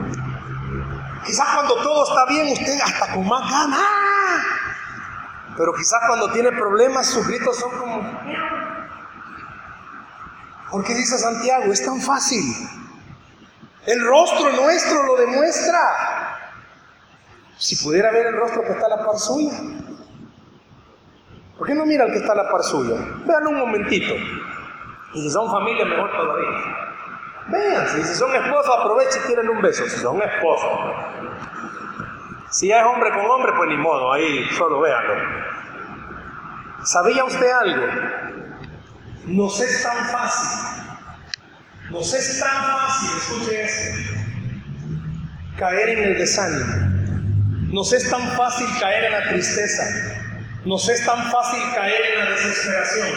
Quizás 1.25 1.47
cuando 1.53 1.75
todo 1.75 2.03
está 2.03 2.25
bien, 2.25 2.51
usted 2.51 2.79
hasta 2.81 3.13
con 3.13 3.27
más 3.27 3.49
ganas. 3.49 3.79
Pero 5.55 5.73
quizás 5.73 5.99
cuando 6.07 6.31
tiene 6.31 6.51
problemas, 6.51 7.05
sus 7.07 7.27
gritos 7.27 7.57
son 7.57 7.71
como... 7.77 8.19
Porque 10.71 10.93
dice 10.93 11.17
Santiago, 11.17 11.71
es 11.71 11.85
tan 11.85 12.01
fácil. 12.01 12.43
El 13.85 14.05
rostro 14.05 14.51
nuestro 14.51 15.03
lo 15.03 15.15
demuestra. 15.17 16.18
Si 17.59 17.75
pudiera 17.83 18.09
ver 18.11 18.27
el 18.27 18.33
rostro 18.35 18.63
que 18.63 18.71
está 18.71 18.85
a 18.85 18.89
la 18.89 19.05
par 19.05 19.17
suya. 19.17 19.51
¿Por 21.57 21.67
qué 21.67 21.75
no 21.75 21.85
mira 21.85 22.05
al 22.05 22.11
que 22.11 22.19
está 22.19 22.31
a 22.31 22.35
la 22.37 22.49
par 22.49 22.63
suya? 22.63 22.95
Véanlo 23.25 23.49
un 23.49 23.59
momentito. 23.59 24.13
Y 25.13 25.21
si 25.21 25.29
son 25.29 25.51
familia, 25.51 25.83
mejor 25.83 26.09
todavía. 26.09 26.49
Vean, 27.49 27.87
si 27.89 28.15
son 28.15 28.33
esposos, 28.33 28.75
aprovechen 28.79 29.21
y 29.23 29.27
tienen 29.27 29.49
un 29.49 29.61
beso. 29.61 29.83
Si 29.89 29.99
son 29.99 30.21
esposos. 30.21 30.69
Si 32.49 32.71
es 32.71 32.83
hombre 32.83 33.11
con 33.11 33.25
hombre, 33.29 33.51
pues 33.57 33.69
ni 33.69 33.77
modo, 33.77 34.13
ahí 34.13 34.47
solo 34.57 34.79
véanlo. 34.79 35.15
¿Sabía 36.83 37.25
usted 37.25 37.51
algo? 37.51 37.85
Nos 39.25 39.59
es 39.59 39.83
tan 39.83 40.05
fácil, 40.05 40.83
nos 41.91 42.13
es 42.13 42.39
tan 42.39 42.63
fácil, 42.63 43.09
escuche 43.17 43.61
esto, 43.61 43.99
caer 45.57 45.89
en 45.89 46.03
el 46.05 46.17
desánimo. 46.17 46.88
Nos 47.71 47.93
es 47.93 48.09
tan 48.09 48.27
fácil 48.31 48.67
caer 48.79 49.05
en 49.05 49.11
la 49.11 49.29
tristeza. 49.29 49.83
Nos 50.65 50.89
es 50.89 51.05
tan 51.05 51.31
fácil 51.31 51.61
caer 51.75 52.01
en 52.13 52.19
la 52.19 52.31
desesperación 52.31 53.09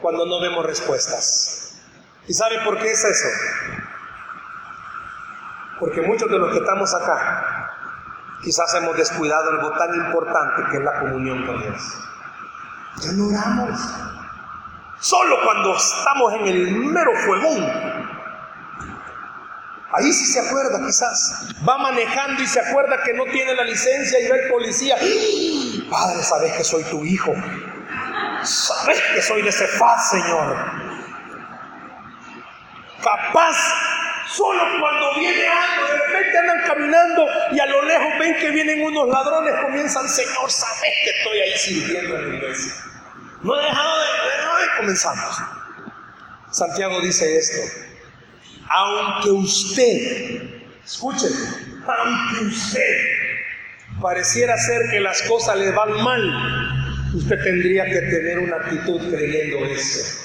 cuando 0.00 0.26
no 0.26 0.40
vemos 0.40 0.66
respuestas. 0.66 1.78
¿Y 2.26 2.34
sabe 2.34 2.58
por 2.64 2.78
qué 2.78 2.90
es 2.90 3.04
eso? 3.04 3.28
Porque 5.78 6.02
muchos 6.02 6.28
de 6.28 6.38
los 6.38 6.52
que 6.52 6.58
estamos 6.58 6.92
acá 6.94 7.70
quizás 8.42 8.74
hemos 8.74 8.96
descuidado 8.96 9.50
algo 9.50 9.70
tan 9.78 9.94
importante 9.94 10.62
que 10.70 10.78
es 10.78 10.82
la 10.82 11.00
comunión 11.00 11.46
con 11.46 11.60
Dios. 11.60 11.82
Ya 13.02 13.12
no 13.12 13.28
oramos. 13.28 13.80
Solo 14.98 15.36
cuando 15.44 15.76
estamos 15.76 16.34
en 16.34 16.46
el 16.48 16.76
mero 16.76 17.12
fuegón. 17.24 17.95
Ahí 19.92 20.12
sí 20.12 20.26
se 20.26 20.40
acuerda 20.40 20.84
quizás. 20.84 21.48
Va 21.66 21.78
manejando 21.78 22.42
y 22.42 22.46
se 22.46 22.60
acuerda 22.60 23.02
que 23.04 23.14
no 23.14 23.24
tiene 23.24 23.54
la 23.54 23.64
licencia 23.64 24.20
y 24.20 24.28
ve 24.28 24.42
el 24.44 24.50
policía. 24.50 24.96
Padre, 25.90 26.22
sabes 26.22 26.52
que 26.54 26.64
soy 26.64 26.82
tu 26.84 27.04
hijo. 27.04 27.32
Sabes 28.42 29.00
que 29.14 29.22
soy 29.22 29.42
de 29.42 29.52
Cefaz, 29.52 30.10
Señor. 30.10 30.56
Capaz 33.02 33.56
Solo 34.26 34.60
cuando 34.80 35.14
viene 35.14 35.46
algo, 35.46 35.86
de 35.86 35.98
repente 35.98 36.38
andan 36.38 36.62
caminando 36.66 37.26
y 37.52 37.60
a 37.60 37.66
lo 37.66 37.82
lejos 37.82 38.12
ven 38.18 38.36
que 38.36 38.50
vienen 38.50 38.82
unos 38.82 39.08
ladrones, 39.08 39.54
comienzan, 39.62 40.08
Señor, 40.08 40.50
sabes 40.50 40.92
que 41.04 41.10
estoy 41.10 41.38
ahí 41.38 41.58
sirviendo 41.58 42.16
en 42.16 42.28
la 42.28 42.36
iglesia. 42.36 42.72
No 43.42 43.58
he 43.58 43.64
dejado 43.64 43.98
de, 44.00 44.06
y 44.64 44.76
comenzamos. 44.78 45.36
Santiago 46.50 47.00
dice 47.00 47.36
esto, 47.36 47.60
aunque 48.68 49.30
usted, 49.30 50.42
escuchen, 50.84 51.32
aunque 51.86 52.44
usted 52.46 52.96
pareciera 54.00 54.56
ser 54.58 54.90
que 54.90 55.00
las 55.00 55.22
cosas 55.22 55.58
le 55.58 55.70
van 55.70 56.02
mal, 56.02 57.10
usted 57.14 57.42
tendría 57.42 57.84
que 57.86 58.00
tener 58.02 58.38
una 58.38 58.56
actitud 58.56 59.00
creyendo 59.10 59.64
eso. 59.66 60.22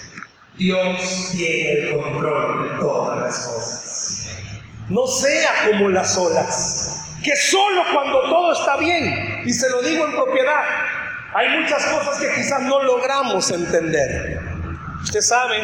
Dios 0.57 1.29
tiene 1.31 1.71
el 1.73 1.95
control 1.95 2.69
de 2.69 2.79
todas 2.79 3.19
las 3.19 3.47
cosas. 3.47 4.37
No 4.89 5.07
sea 5.07 5.49
como 5.67 5.89
las 5.89 6.17
olas, 6.17 7.15
que 7.23 7.35
solo 7.35 7.83
cuando 7.93 8.21
todo 8.23 8.51
está 8.51 8.77
bien, 8.77 9.41
y 9.45 9.53
se 9.53 9.69
lo 9.69 9.81
digo 9.81 10.05
en 10.05 10.11
propiedad, 10.11 10.63
hay 11.33 11.61
muchas 11.61 11.85
cosas 11.85 12.17
que 12.19 12.33
quizás 12.35 12.61
no 12.63 12.83
logramos 12.83 13.49
entender. 13.51 14.39
Usted 15.01 15.21
sabe 15.21 15.57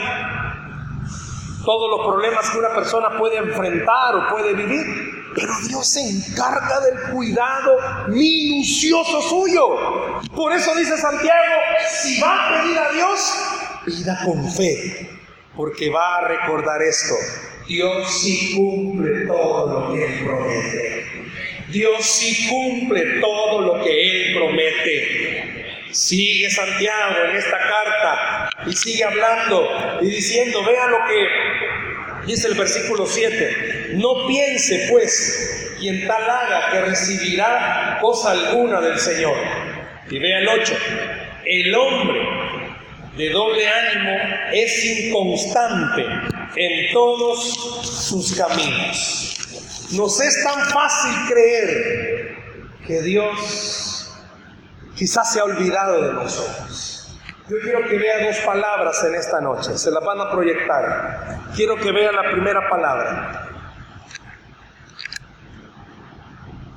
todos 1.67 1.89
los 1.89 2.08
problemas 2.08 2.49
que 2.49 2.60
una 2.60 2.73
persona 2.73 3.17
puede 3.17 3.36
enfrentar 3.36 4.15
o 4.15 4.30
puede 4.30 4.53
vivir, 4.53 4.86
pero 5.36 5.51
Dios 5.67 5.86
se 5.86 5.99
encarga 5.99 6.80
del 6.80 7.12
cuidado 7.12 8.08
minucioso 8.08 9.21
suyo. 9.21 10.21
Por 10.34 10.53
eso 10.53 10.73
dice 10.75 10.97
Santiago, 10.97 11.56
si 11.89 12.21
va 12.21 12.47
a 12.47 12.62
pedir 12.62 12.80
a 12.80 12.91
Dios, 12.93 13.34
pida 13.86 14.17
con 14.23 14.49
fe, 14.49 15.10
porque 15.58 15.89
va 15.89 16.19
a 16.19 16.27
recordar 16.30 16.82
esto. 16.82 17.15
Dios 17.67 18.13
sí 18.21 18.56
cumple 18.56 19.27
todo 19.27 19.67
lo 19.67 19.93
que 19.93 20.06
Él 20.06 20.25
promete. 20.25 21.06
Dios 21.67 22.06
sí 22.06 22.47
cumple 22.47 23.19
todo 23.19 23.60
lo 23.60 23.84
que 23.84 24.30
Él 24.30 24.38
promete. 24.38 25.56
Sigue 25.97 26.47
Santiago 26.51 27.25
en 27.27 27.38
esta 27.38 27.57
carta 27.57 28.49
y 28.67 28.75
sigue 28.75 29.03
hablando 29.03 29.97
y 29.99 30.05
diciendo, 30.05 30.63
vea 30.63 30.86
lo 30.89 30.97
que 31.07 32.27
dice 32.27 32.49
el 32.49 32.53
versículo 32.53 33.07
7. 33.07 33.93
No 33.95 34.27
piense 34.27 34.89
pues 34.91 35.73
quien 35.79 36.05
tal 36.05 36.21
haga 36.21 36.69
que 36.69 36.81
recibirá 36.81 37.97
cosa 37.99 38.29
alguna 38.29 38.79
del 38.79 38.99
Señor. 38.99 39.38
Y 40.12 40.19
vea 40.19 40.38
el 40.38 40.47
8. 40.47 40.77
El 41.45 41.73
hombre 41.73 42.21
de 43.17 43.29
doble 43.31 43.67
ánimo 43.67 44.17
es 44.53 44.86
inconstante 44.86 46.05
en 46.57 46.93
todos 46.93 48.07
sus 48.07 48.36
caminos. 48.36 49.36
Nos 49.93 50.21
es 50.21 50.43
tan 50.43 50.63
fácil 50.69 51.12
creer 51.27 52.38
que 52.86 53.01
Dios 53.01 53.87
quizás 54.97 55.31
se 55.31 55.39
ha 55.39 55.43
olvidado 55.43 56.01
de 56.01 56.13
nosotros. 56.13 57.17
Yo 57.47 57.55
quiero 57.62 57.88
que 57.88 57.97
vea 57.97 58.25
dos 58.25 58.38
palabras 58.39 59.01
en 59.05 59.15
esta 59.15 59.39
noche, 59.39 59.77
se 59.77 59.91
las 59.91 60.03
van 60.03 60.19
a 60.19 60.31
proyectar. 60.31 61.38
Quiero 61.55 61.77
que 61.77 61.91
vea 61.91 62.12
la 62.12 62.29
primera 62.31 62.67
palabra. 62.69 63.47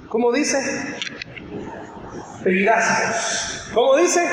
¿Cómo 0.09 0.30
dice? 0.33 0.59
Peirasmos. 2.44 3.70
¿Cómo 3.74 3.96
dice? 3.96 4.28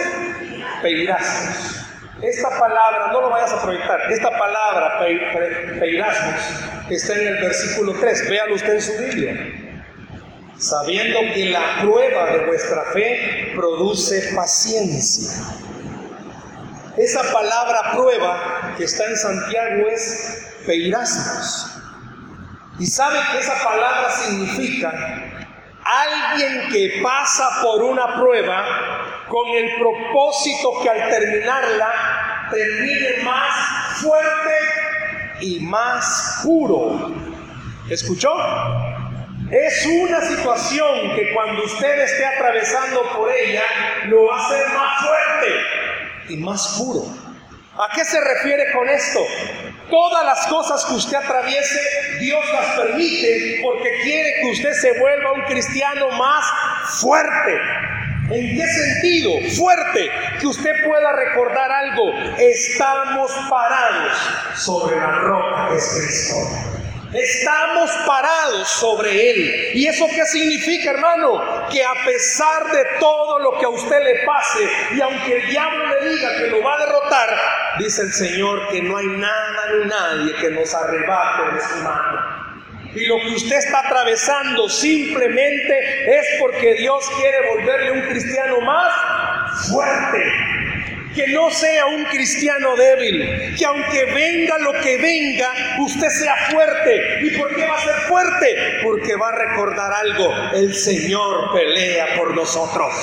Peirasmos. 0.82 1.86
Esta 2.22 2.50
palabra, 2.60 3.12
no 3.14 3.22
lo 3.22 3.30
vayas 3.30 3.54
a 3.54 3.62
proyectar, 3.62 4.12
esta 4.12 4.32
palabra, 4.32 5.00
peirasmos, 5.80 6.90
está 6.90 7.14
en 7.14 7.28
el 7.28 7.44
versículo 7.44 7.94
3, 7.94 8.28
véalo 8.28 8.56
usted 8.56 8.74
en 8.74 8.82
su 8.82 8.98
Biblia. 8.98 9.67
Sabiendo 10.58 11.20
que 11.34 11.50
la 11.52 11.82
prueba 11.82 12.32
de 12.32 12.46
vuestra 12.48 12.84
fe 12.92 13.52
produce 13.56 14.34
paciencia. 14.36 15.32
Esa 16.98 17.32
palabra 17.32 17.92
prueba 17.94 18.74
que 18.76 18.86
está 18.86 19.06
en 19.06 19.18
Santiago 19.18 19.88
es 19.88 20.48
peirasmos. 20.66 21.78
Y 22.80 22.88
sabe 22.88 23.20
que 23.32 23.40
esa 23.40 23.64
palabra 23.64 24.10
significa 24.10 24.92
alguien 25.84 26.70
que 26.72 27.02
pasa 27.04 27.62
por 27.62 27.84
una 27.84 28.16
prueba 28.20 28.66
con 29.30 29.48
el 29.50 29.76
propósito 29.76 30.82
que 30.82 30.90
al 30.90 31.10
terminarla 31.10 32.48
termine 32.50 33.24
más 33.24 34.02
fuerte 34.02 34.56
y 35.42 35.60
más 35.60 36.40
puro. 36.44 37.12
¿Escuchó? 37.90 38.34
Es 39.52 39.86
una 39.86 40.22
situación 40.22 41.16
que 41.16 41.34
cuando 41.34 41.64
usted 41.64 42.00
esté 42.02 42.26
atravesando 42.26 43.02
por 43.16 43.32
ella 43.32 43.64
lo 44.08 44.26
va 44.26 44.36
a 44.36 44.46
hacer 44.46 44.68
más 44.68 45.06
fuerte 45.06 45.54
y 46.30 46.38
más 46.38 46.76
puro. 46.78 47.06
¿A 47.78 47.96
qué 47.96 48.04
se 48.04 48.20
refiere 48.20 48.74
con 48.74 48.90
esto? 48.90 49.26
Todas 49.90 50.26
las 50.26 50.48
cosas 50.48 50.84
que 50.84 50.96
usted 50.96 51.16
atraviese, 51.16 51.80
Dios 52.20 52.44
las 52.52 52.78
permite 52.78 53.62
porque 53.64 54.02
quiere 54.04 54.42
que 54.42 54.52
usted 54.52 54.74
se 54.74 55.00
vuelva 55.00 55.32
un 55.32 55.44
cristiano 55.44 56.10
más 56.12 56.46
fuerte, 57.00 57.58
¿En 58.30 58.58
qué 58.58 58.68
sentido? 58.68 59.32
Fuerte, 59.58 60.12
que 60.42 60.48
usted 60.48 60.74
pueda 60.86 61.14
recordar 61.14 61.72
algo. 61.72 62.12
Estamos 62.38 63.32
parados 63.50 64.18
sobre 64.54 64.98
la 64.98 65.12
roca 65.20 65.70
que 65.70 65.78
es 65.78 65.88
Cristo. 65.96 66.77
Estamos 67.14 67.90
parados 68.06 68.68
sobre 68.68 69.32
Él. 69.32 69.72
¿Y 69.76 69.88
eso 69.88 70.08
qué 70.14 70.26
significa, 70.26 70.92
hermano? 70.92 71.42
Que 71.72 71.84
a 71.84 71.94
pesar 72.06 72.72
de 72.72 72.84
todo 73.00 73.40
lo 73.40 73.58
que 73.58 73.66
a 73.66 73.70
usted 73.70 74.04
le 74.04 74.26
pase, 74.26 74.68
y 74.96 75.02
aunque 75.02 75.38
el 75.38 75.50
diablo 75.50 75.86
le 75.88 76.10
diga 76.10 76.38
que 76.38 76.48
lo 76.48 76.62
va 76.64 76.76
a 76.76 76.86
derrotar, 76.86 77.30
dice 77.80 78.02
el 78.02 78.12
Señor 78.12 78.68
que 78.70 78.82
no 78.82 78.98
hay 78.98 79.08
nada 79.08 79.72
ni 79.74 79.86
nadie 79.86 80.36
que 80.36 80.50
nos 80.52 80.74
arrebate 80.74 81.56
de 81.56 81.62
su 81.62 81.76
mano 81.84 82.48
y 82.98 83.06
lo 83.06 83.20
que 83.20 83.36
usted 83.36 83.58
está 83.58 83.82
atravesando 83.82 84.68
simplemente 84.68 86.18
es 86.18 86.26
porque 86.40 86.76
Dios 86.76 87.08
quiere 87.16 87.38
volverle 87.56 87.92
un 87.92 88.02
cristiano 88.02 88.60
más 88.62 89.70
fuerte. 89.70 90.24
Que 91.16 91.28
no 91.28 91.50
sea 91.50 91.88
un 91.88 92.06
cristiano 92.06 92.76
débil, 92.76 93.56
que 93.58 93.66
aunque 93.66 94.06
venga 94.06 94.58
lo 94.60 94.74
que 94.74 94.98
venga, 94.98 95.52
usted 95.80 96.10
sea 96.10 96.36
fuerte. 96.52 97.20
¿Y 97.24 97.38
por 97.38 97.56
qué 97.56 97.66
va 97.66 97.76
a 97.76 97.82
ser 97.82 97.96
fuerte? 98.08 98.80
Porque 98.84 99.16
va 99.16 99.30
a 99.30 99.32
recordar 99.32 99.94
algo, 99.94 100.34
el 100.54 100.76
Señor 100.76 101.54
pelea 101.54 102.16
por 102.18 102.36
nosotros. 102.36 102.94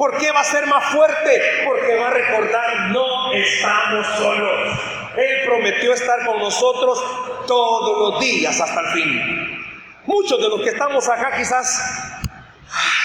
¿Por 0.00 0.16
qué 0.16 0.32
va 0.32 0.40
a 0.40 0.44
ser 0.44 0.66
más 0.66 0.84
fuerte? 0.94 1.42
Porque 1.66 1.94
va 1.96 2.08
a 2.08 2.10
recordar, 2.10 2.90
no 2.90 3.34
estamos 3.34 4.06
solos. 4.16 4.80
Él 5.16 5.44
prometió 5.44 5.92
estar 5.92 6.24
con 6.24 6.38
nosotros 6.38 6.98
todos 7.46 8.12
los 8.12 8.20
días 8.20 8.58
hasta 8.58 8.80
el 8.80 8.86
fin. 8.94 9.60
Muchos 10.06 10.40
de 10.40 10.48
los 10.48 10.62
que 10.62 10.70
estamos 10.70 11.06
acá 11.08 11.36
quizás 11.36 11.82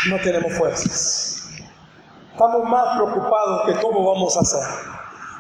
no 0.07 0.17
tenemos 0.19 0.53
fuerzas. 0.53 1.34
Estamos 2.35 2.69
más 2.69 2.97
preocupados 2.97 3.65
que 3.65 3.79
cómo 3.79 4.13
vamos 4.13 4.35
a 4.35 4.41
hacer 4.41 4.67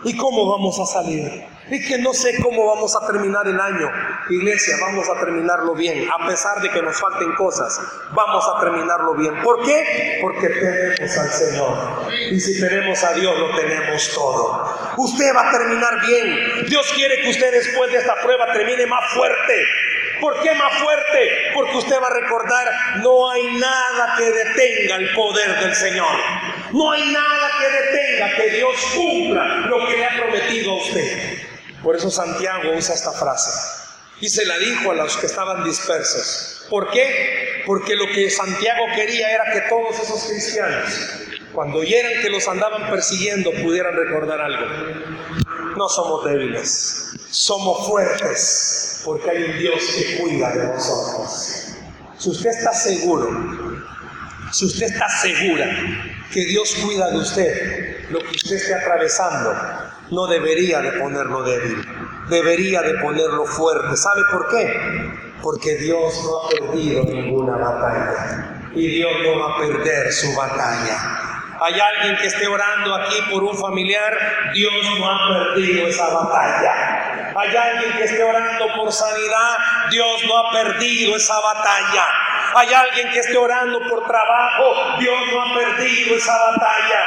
y 0.05 0.15
cómo 0.15 0.49
vamos 0.49 0.79
a 0.79 0.85
salir. 0.85 1.45
Y 1.69 1.85
que 1.85 1.97
no 1.97 2.13
sé 2.13 2.41
cómo 2.41 2.67
vamos 2.67 2.95
a 2.95 3.05
terminar 3.05 3.45
el 3.45 3.59
año. 3.59 3.91
Iglesia, 4.29 4.77
vamos 4.79 5.05
a 5.09 5.19
terminarlo 5.19 5.73
bien. 5.73 6.07
A 6.09 6.25
pesar 6.25 6.61
de 6.61 6.69
que 6.69 6.81
nos 6.81 6.95
falten 6.95 7.33
cosas, 7.33 7.77
vamos 8.13 8.45
a 8.47 8.61
terminarlo 8.61 9.13
bien. 9.15 9.43
¿Por 9.43 9.61
qué? 9.65 10.19
Porque 10.21 10.47
tenemos 10.47 11.17
al 11.17 11.29
Señor. 11.31 11.77
Y 12.31 12.39
si 12.39 12.61
tenemos 12.61 13.03
a 13.03 13.11
Dios, 13.11 13.39
lo 13.39 13.53
tenemos 13.57 14.13
todo. 14.13 14.65
Usted 14.95 15.35
va 15.35 15.49
a 15.49 15.51
terminar 15.51 15.99
bien. 15.99 16.65
Dios 16.69 16.93
quiere 16.95 17.19
que 17.23 17.29
usted 17.31 17.51
después 17.51 17.91
de 17.91 17.97
esta 17.97 18.15
prueba 18.23 18.53
termine 18.53 18.85
más 18.85 19.11
fuerte. 19.13 19.65
¿Por 20.19 20.41
qué 20.41 20.53
más 20.53 20.73
fuerte? 20.81 21.51
Porque 21.53 21.77
usted 21.77 22.01
va 22.01 22.07
a 22.07 22.21
recordar, 22.21 22.97
no 23.01 23.29
hay 23.29 23.55
nada 23.55 24.15
que 24.17 24.31
detenga 24.31 24.95
el 24.95 25.13
poder 25.13 25.59
del 25.59 25.75
Señor. 25.75 26.15
No 26.71 26.91
hay 26.91 27.11
nada 27.11 27.51
que 27.59 27.69
detenga 27.69 28.35
que 28.35 28.49
Dios 28.51 28.75
cumpla 28.95 29.45
lo 29.67 29.87
que 29.87 29.97
le 29.97 30.05
ha 30.05 30.15
prometido 30.21 30.71
a 30.71 30.77
usted. 30.77 31.39
Por 31.83 31.95
eso 31.95 32.09
Santiago 32.09 32.71
usa 32.75 32.95
esta 32.95 33.11
frase. 33.11 33.51
Y 34.21 34.29
se 34.29 34.45
la 34.45 34.57
dijo 34.57 34.91
a 34.91 34.95
los 34.95 35.17
que 35.17 35.25
estaban 35.25 35.63
dispersos. 35.63 36.65
¿Por 36.69 36.89
qué? 36.89 37.63
Porque 37.65 37.95
lo 37.95 38.07
que 38.07 38.29
Santiago 38.29 38.85
quería 38.95 39.31
era 39.31 39.51
que 39.51 39.61
todos 39.69 39.99
esos 39.99 40.23
cristianos, 40.23 40.89
cuando 41.53 41.79
oyeran 41.79 42.21
que 42.21 42.29
los 42.29 42.47
andaban 42.47 42.89
persiguiendo, 42.89 43.51
pudieran 43.51 43.95
recordar 43.95 44.41
algo. 44.41 44.65
No 45.75 45.89
somos 45.89 46.23
débiles, 46.25 47.11
somos 47.29 47.87
fuertes, 47.87 48.94
porque 49.05 49.29
hay 49.29 49.43
un 49.43 49.57
Dios 49.59 49.83
que 49.95 50.17
cuida 50.17 50.49
de 50.49 50.67
nosotros. 50.67 51.77
Si 52.17 52.29
usted 52.29 52.49
está 52.49 52.73
seguro, 52.73 53.29
si 54.51 54.65
usted 54.65 54.87
está 54.87 55.07
segura 55.07 55.65
que 56.33 56.43
Dios 56.45 56.75
cuida 56.83 57.11
de 57.11 57.17
usted, 57.17 58.09
lo 58.09 58.19
que 58.19 58.31
usted 58.31 58.55
esté 58.55 58.73
atravesando, 58.73 59.53
no 60.09 60.27
debería 60.27 60.81
de 60.81 60.91
ponerlo 60.93 61.43
débil, 61.43 61.85
debería 62.29 62.81
de 62.81 62.95
ponerlo 62.95 63.45
fuerte. 63.45 63.95
¿Sabe 63.95 64.21
por 64.31 64.49
qué? 64.49 64.73
Porque 65.41 65.75
Dios 65.75 66.23
no 66.23 66.39
ha 66.39 66.49
perdido 66.49 67.03
ninguna 67.03 67.57
batalla 67.57 68.69
y 68.73 68.87
Dios 68.87 69.11
no 69.23 69.39
va 69.39 69.53
a 69.53 69.57
perder 69.59 70.11
su 70.11 70.33
batalla. 70.35 71.25
Hay 71.61 71.73
alguien 71.79 72.17
que 72.17 72.27
esté 72.27 72.47
orando 72.47 72.95
aquí 72.95 73.15
por 73.31 73.43
un 73.43 73.57
familiar, 73.57 74.13
Dios 74.53 74.73
no 74.99 75.09
ha 75.09 75.53
perdido 75.53 75.87
esa 75.87 76.09
batalla. 76.09 77.04
Hay 77.37 77.53
alguien 77.53 77.97
que 77.97 78.03
esté 78.05 78.23
orando 78.23 78.65
por 78.77 78.93
sanidad, 78.93 79.57
Dios 79.89 80.23
no 80.25 80.37
ha 80.37 80.51
perdido 80.53 81.17
esa 81.17 81.37
batalla. 81.41 82.07
Hay 82.55 82.73
alguien 82.73 83.09
que 83.11 83.19
esté 83.19 83.37
orando 83.37 83.79
por 83.89 84.07
trabajo, 84.07 84.97
Dios 84.99 85.19
no 85.33 85.41
ha 85.41 85.53
perdido 85.53 86.15
esa 86.15 86.37
batalla. 86.37 86.99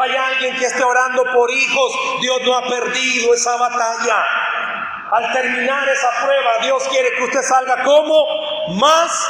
Hay 0.00 0.16
alguien 0.16 0.56
que 0.56 0.64
esté 0.64 0.82
orando 0.82 1.24
por 1.34 1.50
hijos, 1.50 1.92
Dios 2.22 2.40
no 2.46 2.56
ha 2.56 2.66
perdido 2.66 3.34
esa 3.34 3.56
batalla. 3.56 4.24
Al 5.12 5.32
terminar 5.34 5.86
esa 5.86 6.08
prueba, 6.24 6.50
Dios 6.62 6.82
quiere 6.88 7.10
que 7.16 7.22
usted 7.24 7.42
salga 7.42 7.82
como 7.82 8.26
más 8.76 9.28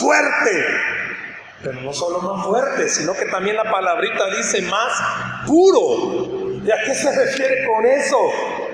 fuerte. 0.00 0.80
Pero 1.62 1.80
no 1.80 1.92
solo 1.92 2.20
más 2.20 2.44
fuerte, 2.44 2.88
sino 2.88 3.14
que 3.14 3.26
también 3.26 3.56
la 3.56 3.70
palabrita 3.70 4.26
dice 4.36 4.62
más 4.62 5.00
puro. 5.46 6.60
¿Y 6.64 6.70
a 6.72 6.82
qué 6.82 6.92
se 6.92 7.16
refiere 7.16 7.64
con 7.66 7.86
eso? 7.86 8.71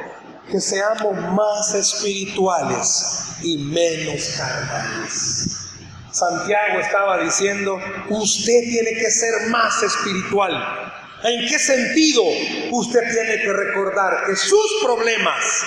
Que 0.50 0.60
seamos 0.60 1.14
más 1.34 1.74
espirituales 1.74 3.36
y 3.42 3.58
menos 3.58 4.34
carnales. 4.38 5.68
Santiago 6.10 6.80
estaba 6.80 7.18
diciendo, 7.18 7.78
usted 8.08 8.60
tiene 8.64 8.94
que 8.94 9.10
ser 9.10 9.48
más 9.50 9.82
espiritual. 9.82 10.54
¿En 11.22 11.48
qué 11.48 11.58
sentido 11.58 12.22
usted 12.70 13.00
tiene 13.12 13.42
que 13.42 13.52
recordar 13.52 14.24
que 14.26 14.36
sus 14.36 14.80
problemas 14.84 15.64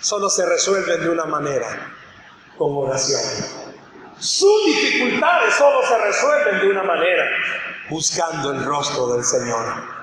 solo 0.00 0.28
se 0.28 0.44
resuelven 0.46 1.02
de 1.02 1.10
una 1.10 1.26
manera, 1.26 1.92
con 2.58 2.76
oración? 2.76 3.20
Sus 4.18 4.66
dificultades 4.66 5.54
solo 5.54 5.86
se 5.86 5.98
resuelven 5.98 6.60
de 6.60 6.68
una 6.68 6.82
manera, 6.82 7.24
buscando 7.88 8.52
el 8.52 8.64
rostro 8.64 9.14
del 9.14 9.24
Señor. 9.24 10.00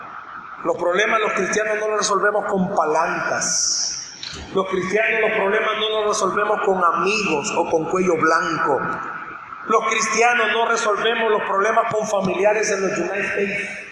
Los 0.63 0.76
problemas 0.78 1.20
los 1.22 1.34
cristianos 1.34 1.78
no 1.80 1.88
los 1.89 2.00
resolvemos 2.00 2.46
con 2.46 2.76
palancas. 2.76 3.96
Los 4.54 4.67
cristianos 4.69 5.21
los 5.21 5.32
problemas 5.32 5.71
no 5.80 5.89
los 5.89 6.08
resolvemos 6.08 6.62
con 6.65 6.84
amigos 6.84 7.54
o 7.56 7.69
con 7.69 7.86
cuello 7.86 8.15
blanco. 8.15 8.80
Los 9.67 9.86
cristianos 9.88 10.47
no 10.54 10.67
resolvemos 10.67 11.30
los 11.30 11.43
problemas 11.43 11.93
con 11.93 12.08
familiares 12.08 12.71
en 12.71 12.82
los 12.88 12.97
United 12.97 13.26
States. 13.26 13.88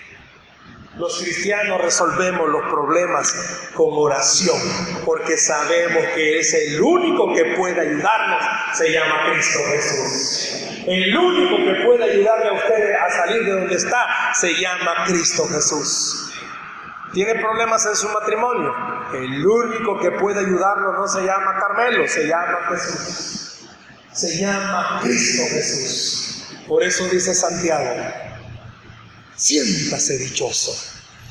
Los 0.98 1.22
cristianos 1.22 1.82
resolvemos 1.82 2.48
los 2.48 2.62
problemas 2.72 3.70
con 3.74 3.90
oración, 3.92 4.58
porque 5.04 5.36
sabemos 5.38 6.06
que 6.16 6.40
es 6.40 6.54
el 6.54 6.82
único 6.82 7.34
que 7.34 7.54
puede 7.58 7.82
ayudarnos, 7.82 8.42
se 8.74 8.94
llama 8.94 9.30
Cristo 9.30 9.60
Jesús. 9.72 10.86
El 10.88 11.18
único 11.18 11.58
que 11.58 11.84
puede 11.86 12.12
ayudarle 12.12 12.48
a 12.48 12.54
ustedes 12.54 12.96
a 13.02 13.10
salir 13.10 13.44
de 13.44 13.52
donde 13.52 13.76
está, 13.76 14.34
se 14.36 14.54
llama 14.54 15.04
Cristo 15.06 15.46
Jesús. 15.50 16.25
¿Tiene 17.16 17.36
problemas 17.36 17.86
en 17.86 17.96
su 17.96 18.10
matrimonio? 18.10 18.76
El 19.14 19.48
único 19.48 19.98
que 20.02 20.12
puede 20.12 20.42
ayudarlo 20.42 21.00
no 21.00 21.08
se 21.08 21.22
llama 21.22 21.58
Carmelo, 21.62 22.06
se 22.10 22.28
llama 22.28 22.68
Jesús. 22.68 23.70
Se 24.12 24.38
llama 24.38 25.00
Cristo 25.02 25.44
Jesús. 25.50 26.46
Por 26.68 26.84
eso 26.84 27.08
dice 27.08 27.34
Santiago, 27.34 27.96
siéntase 29.34 30.18
dichoso. 30.18 30.74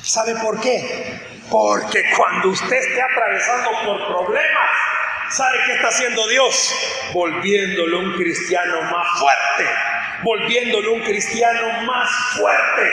¿Sabe 0.01 0.33
por 0.37 0.59
qué? 0.59 1.21
Porque 1.51 2.03
cuando 2.17 2.49
usted 2.49 2.77
esté 2.77 3.01
atravesando 3.03 3.69
por 3.85 4.07
problemas, 4.07 4.69
¿sabe 5.29 5.59
qué 5.67 5.75
está 5.75 5.89
haciendo 5.89 6.27
Dios? 6.29 6.73
Volviéndolo 7.13 7.99
un 7.99 8.13
cristiano 8.15 8.81
más 8.81 9.19
fuerte, 9.19 9.69
volviéndolo 10.23 10.93
un 10.93 11.01
cristiano 11.01 11.83
más 11.83 12.09
fuerte, 12.35 12.91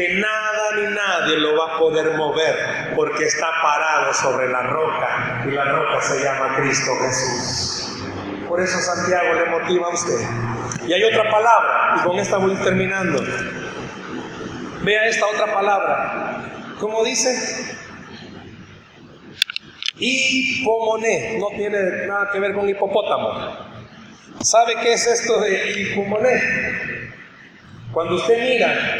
que 0.00 0.14
nada 0.14 0.76
ni 0.76 0.94
nadie 0.94 1.36
lo 1.36 1.58
va 1.58 1.74
a 1.74 1.78
poder 1.78 2.14
mover, 2.14 2.94
porque 2.96 3.24
está 3.24 3.48
parado 3.62 4.14
sobre 4.14 4.48
la 4.48 4.62
roca, 4.62 5.44
y 5.46 5.50
la 5.50 5.64
roca 5.64 6.00
se 6.00 6.24
llama 6.24 6.56
Cristo 6.56 6.90
Jesús. 7.02 8.02
Por 8.48 8.62
eso 8.62 8.78
Santiago 8.78 9.34
le 9.34 9.44
motiva 9.50 9.88
a 9.88 9.90
usted. 9.90 10.26
Y 10.86 10.94
hay 10.94 11.04
otra 11.04 11.30
palabra, 11.30 11.96
y 11.98 12.00
con 12.00 12.18
esta 12.18 12.38
voy 12.38 12.54
terminando. 12.56 13.22
Vea 14.82 15.06
esta 15.06 15.26
otra 15.26 15.52
palabra. 15.52 16.44
¿Cómo 16.80 17.04
dice? 17.04 17.36
Hipomoné. 19.98 21.36
No 21.38 21.48
tiene 21.48 22.06
nada 22.06 22.30
que 22.32 22.40
ver 22.40 22.54
con 22.54 22.66
hipopótamo. 22.66 23.34
¿Sabe 24.40 24.76
qué 24.82 24.94
es 24.94 25.06
esto 25.06 25.38
de 25.42 25.72
hipomoné? 25.72 26.70
Cuando 27.92 28.14
usted 28.14 28.40
mira 28.40 28.99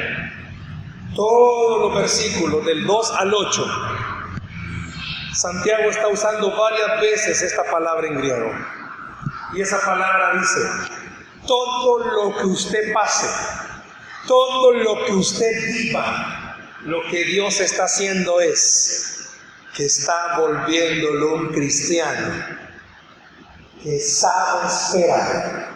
todos 1.14 1.81
los 1.81 1.94
versículos 1.94 2.64
del 2.64 2.87
2 2.87 3.12
al 3.18 3.35
8, 3.35 3.66
Santiago 5.35 5.90
está 5.90 6.09
usando 6.09 6.57
varias 6.57 7.01
veces 7.01 7.42
esta 7.42 7.64
palabra 7.70 8.07
en 8.07 8.18
griego. 8.18 8.51
Y 9.55 9.62
esa 9.62 9.81
palabra 9.81 10.38
dice, 10.38 10.61
todo 11.46 11.99
lo 11.99 12.37
que 12.37 12.46
usted 12.46 12.92
pase, 12.92 13.29
todo 14.27 14.73
lo 14.73 15.05
que 15.05 15.12
usted 15.12 15.53
viva, 15.73 16.57
lo 16.83 17.03
que 17.11 17.25
Dios 17.25 17.61
está 17.61 17.85
haciendo 17.85 18.40
es 18.40 19.31
que 19.75 19.87
está 19.87 20.38
volviéndolo 20.38 21.35
un 21.35 21.49
cristiano 21.49 22.59
que 23.83 23.98
sabe 23.98 24.67
esperar, 24.67 25.71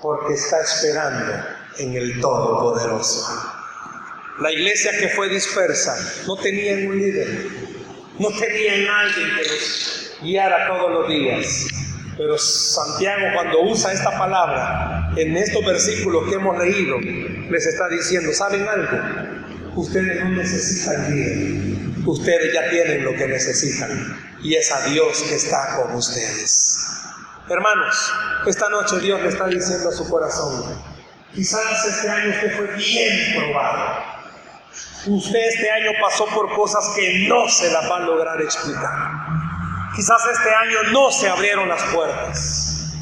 porque 0.00 0.34
está 0.34 0.60
esperando 0.60 1.44
en 1.78 1.96
el 1.96 2.20
Todopoderoso. 2.20 3.61
La 4.40 4.50
iglesia 4.50 4.92
que 4.98 5.08
fue 5.10 5.28
dispersa 5.28 5.94
no 6.26 6.36
tenía 6.36 6.88
un 6.88 6.98
líder, 6.98 7.28
no 8.18 8.28
tenían 8.30 8.88
alguien 8.88 9.28
que 9.36 9.42
los 9.42 10.16
guiara 10.22 10.68
todos 10.68 10.90
los 10.90 11.08
días. 11.08 11.66
Pero 12.16 12.38
Santiago 12.38 13.26
cuando 13.34 13.60
usa 13.62 13.92
esta 13.92 14.16
palabra 14.16 15.12
en 15.16 15.36
estos 15.36 15.64
versículos 15.64 16.28
que 16.30 16.36
hemos 16.36 16.56
leído, 16.58 16.98
les 16.98 17.66
está 17.66 17.88
diciendo, 17.88 18.32
¿saben 18.32 18.66
algo? 18.66 18.98
Ustedes 19.76 20.24
no 20.24 20.30
necesitan 20.30 21.14
guía, 21.14 22.04
ustedes 22.06 22.54
ya 22.54 22.70
tienen 22.70 23.04
lo 23.04 23.12
que 23.14 23.26
necesitan 23.28 24.18
y 24.42 24.54
es 24.54 24.72
a 24.72 24.86
Dios 24.86 25.22
que 25.28 25.34
está 25.34 25.76
con 25.76 25.94
ustedes. 25.94 26.78
Hermanos, 27.50 28.12
esta 28.46 28.70
noche 28.70 28.98
Dios 29.00 29.20
le 29.20 29.28
está 29.28 29.46
diciendo 29.46 29.90
a 29.90 29.92
su 29.92 30.08
corazón, 30.08 30.74
quizás 31.34 31.84
este 31.86 32.08
año 32.08 32.30
usted 32.30 32.56
fue 32.56 32.76
bien 32.76 33.34
probado. 33.36 34.21
Usted 35.06 35.48
este 35.48 35.70
año 35.70 35.90
pasó 36.00 36.26
por 36.26 36.54
cosas 36.54 36.92
que 36.94 37.26
no 37.28 37.48
se 37.48 37.70
las 37.72 37.90
va 37.90 37.96
a 37.96 38.00
lograr 38.00 38.40
explicar. 38.40 38.92
Quizás 39.96 40.20
este 40.32 40.54
año 40.54 40.92
no 40.92 41.10
se 41.10 41.28
abrieron 41.28 41.68
las 41.68 41.82
puertas. 41.92 42.94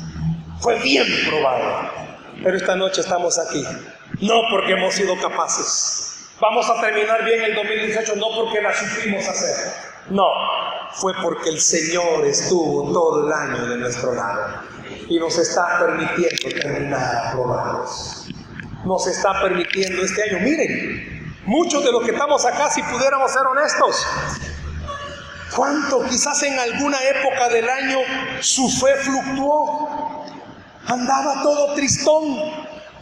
Fue 0.61 0.79
bien 0.79 1.07
probado. 1.29 1.91
Pero 2.43 2.57
esta 2.57 2.75
noche 2.75 3.03
estamos 3.03 3.39
aquí 3.39 3.65
no 4.21 4.43
porque 4.51 4.73
hemos 4.73 4.95
sido 4.95 5.17
capaces. 5.21 6.29
Vamos 6.41 6.69
a 6.71 6.81
terminar 6.81 7.25
bien 7.25 7.43
el 7.43 7.55
2018 7.55 8.17
no 8.17 8.27
porque 8.35 8.61
la 8.61 8.73
supimos 8.75 9.27
hacer. 9.29 9.73
No, 10.11 10.27
fue 10.93 11.13
porque 11.23 11.51
el 11.51 11.61
Señor 11.61 12.25
estuvo 12.27 12.93
todo 12.93 13.27
el 13.27 13.33
año 13.33 13.67
de 13.67 13.77
nuestro 13.77 14.15
lado 14.15 14.63
y 15.09 15.19
nos 15.19 15.39
está 15.39 15.79
permitiendo 15.79 16.61
terminar 16.61 17.29
aprobados. 17.29 18.29
Nos 18.85 19.07
está 19.07 19.41
permitiendo 19.43 20.03
este 20.03 20.23
año. 20.23 20.41
Miren, 20.41 21.20
muchos 21.51 21.85
de 21.85 21.91
los 21.91 22.05
que 22.05 22.13
estamos 22.13 22.45
acá, 22.47 22.71
si 22.71 22.81
pudiéramos 22.85 23.33
ser 23.33 23.43
honestos, 23.45 24.07
¿cuánto 25.57 26.05
quizás 26.05 26.41
en 26.45 26.57
alguna 26.61 27.03
época 27.03 27.49
del 27.49 27.69
año 27.69 27.99
su 28.41 28.71
fe 28.71 28.95
fluctuó? 29.03 30.27
Andaba 30.87 31.43
todo 31.43 31.75
tristón, 31.75 32.37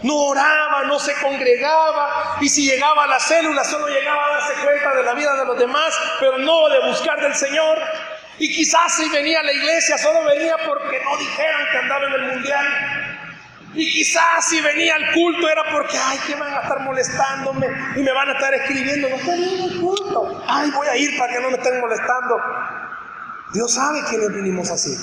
no 0.03 0.15
oraba, 0.15 0.85
no 0.85 0.99
se 0.99 1.13
congregaba 1.21 2.39
y 2.41 2.49
si 2.49 2.65
llegaba 2.65 3.05
a 3.05 3.07
la 3.07 3.21
célula 3.21 3.63
solo 3.65 3.87
llegaba 3.87 4.25
a 4.25 4.39
darse 4.39 4.55
cuenta 4.65 4.95
de 4.95 5.03
la 5.03 5.13
vida 5.13 5.37
de 5.37 5.45
los 5.45 5.59
demás, 5.59 5.95
pero 6.19 6.39
no 6.39 6.71
de 6.71 6.89
buscar 6.89 7.21
del 7.21 7.35
Señor. 7.35 7.79
Y 8.39 8.51
quizás 8.51 8.95
si 8.95 9.11
venía 9.11 9.41
a 9.41 9.43
la 9.43 9.53
iglesia 9.53 9.99
solo 9.99 10.25
venía 10.25 10.57
porque 10.67 10.99
no 11.05 11.19
dijeran 11.19 11.71
que 11.71 11.79
andaba 11.79 12.07
en 12.07 12.13
el 12.15 12.23
mundial. 12.33 13.28
Y 13.75 13.93
quizás 13.93 14.49
si 14.49 14.61
venía 14.61 14.95
al 14.97 15.13
culto 15.13 15.49
era 15.49 15.63
porque, 15.73 15.97
ay, 15.99 16.19
que 16.27 16.35
van 16.35 16.53
a 16.55 16.61
estar 16.61 16.81
molestándome 16.81 17.67
y 17.97 18.03
me 18.03 18.13
van 18.13 18.29
a 18.31 18.33
estar 18.33 18.55
escribiendo, 18.55 19.09
no 19.09 19.17
estoy 19.17 19.43
en 19.43 19.73
el 19.73 19.81
culto. 19.81 20.45
Ay, 20.47 20.71
voy 20.71 20.87
a 20.87 20.97
ir 20.97 21.19
para 21.19 21.33
que 21.33 21.41
no 21.41 21.51
me 21.51 21.57
estén 21.57 21.81
molestando. 21.81 22.37
Dios 23.53 23.73
sabe 23.73 24.03
que 24.11 24.17
nos 24.19 24.33
vinimos 24.35 24.71
así. 24.71 24.97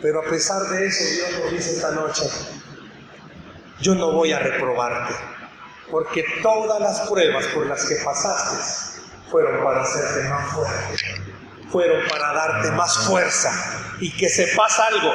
Pero 0.00 0.20
a 0.20 0.24
pesar 0.24 0.62
de 0.62 0.86
eso, 0.86 1.04
Dios 1.14 1.40
nos 1.42 1.52
dice 1.52 1.70
esta 1.70 1.90
noche, 1.92 2.24
yo 3.80 3.94
no 3.94 4.12
voy 4.12 4.32
a 4.32 4.38
reprobarte, 4.38 5.14
porque 5.90 6.24
todas 6.42 6.80
las 6.80 7.08
pruebas 7.08 7.46
por 7.48 7.66
las 7.66 7.84
que 7.84 7.96
pasaste 7.96 8.56
fueron 9.30 9.62
para 9.62 9.82
hacerte 9.82 10.28
más 10.28 10.52
fuerte, 10.52 11.22
fueron 11.70 12.08
para 12.08 12.32
darte 12.32 12.70
más 12.72 13.06
fuerza 13.06 13.50
y 14.00 14.14
que 14.16 14.28
sepas 14.28 14.78
algo. 14.80 15.12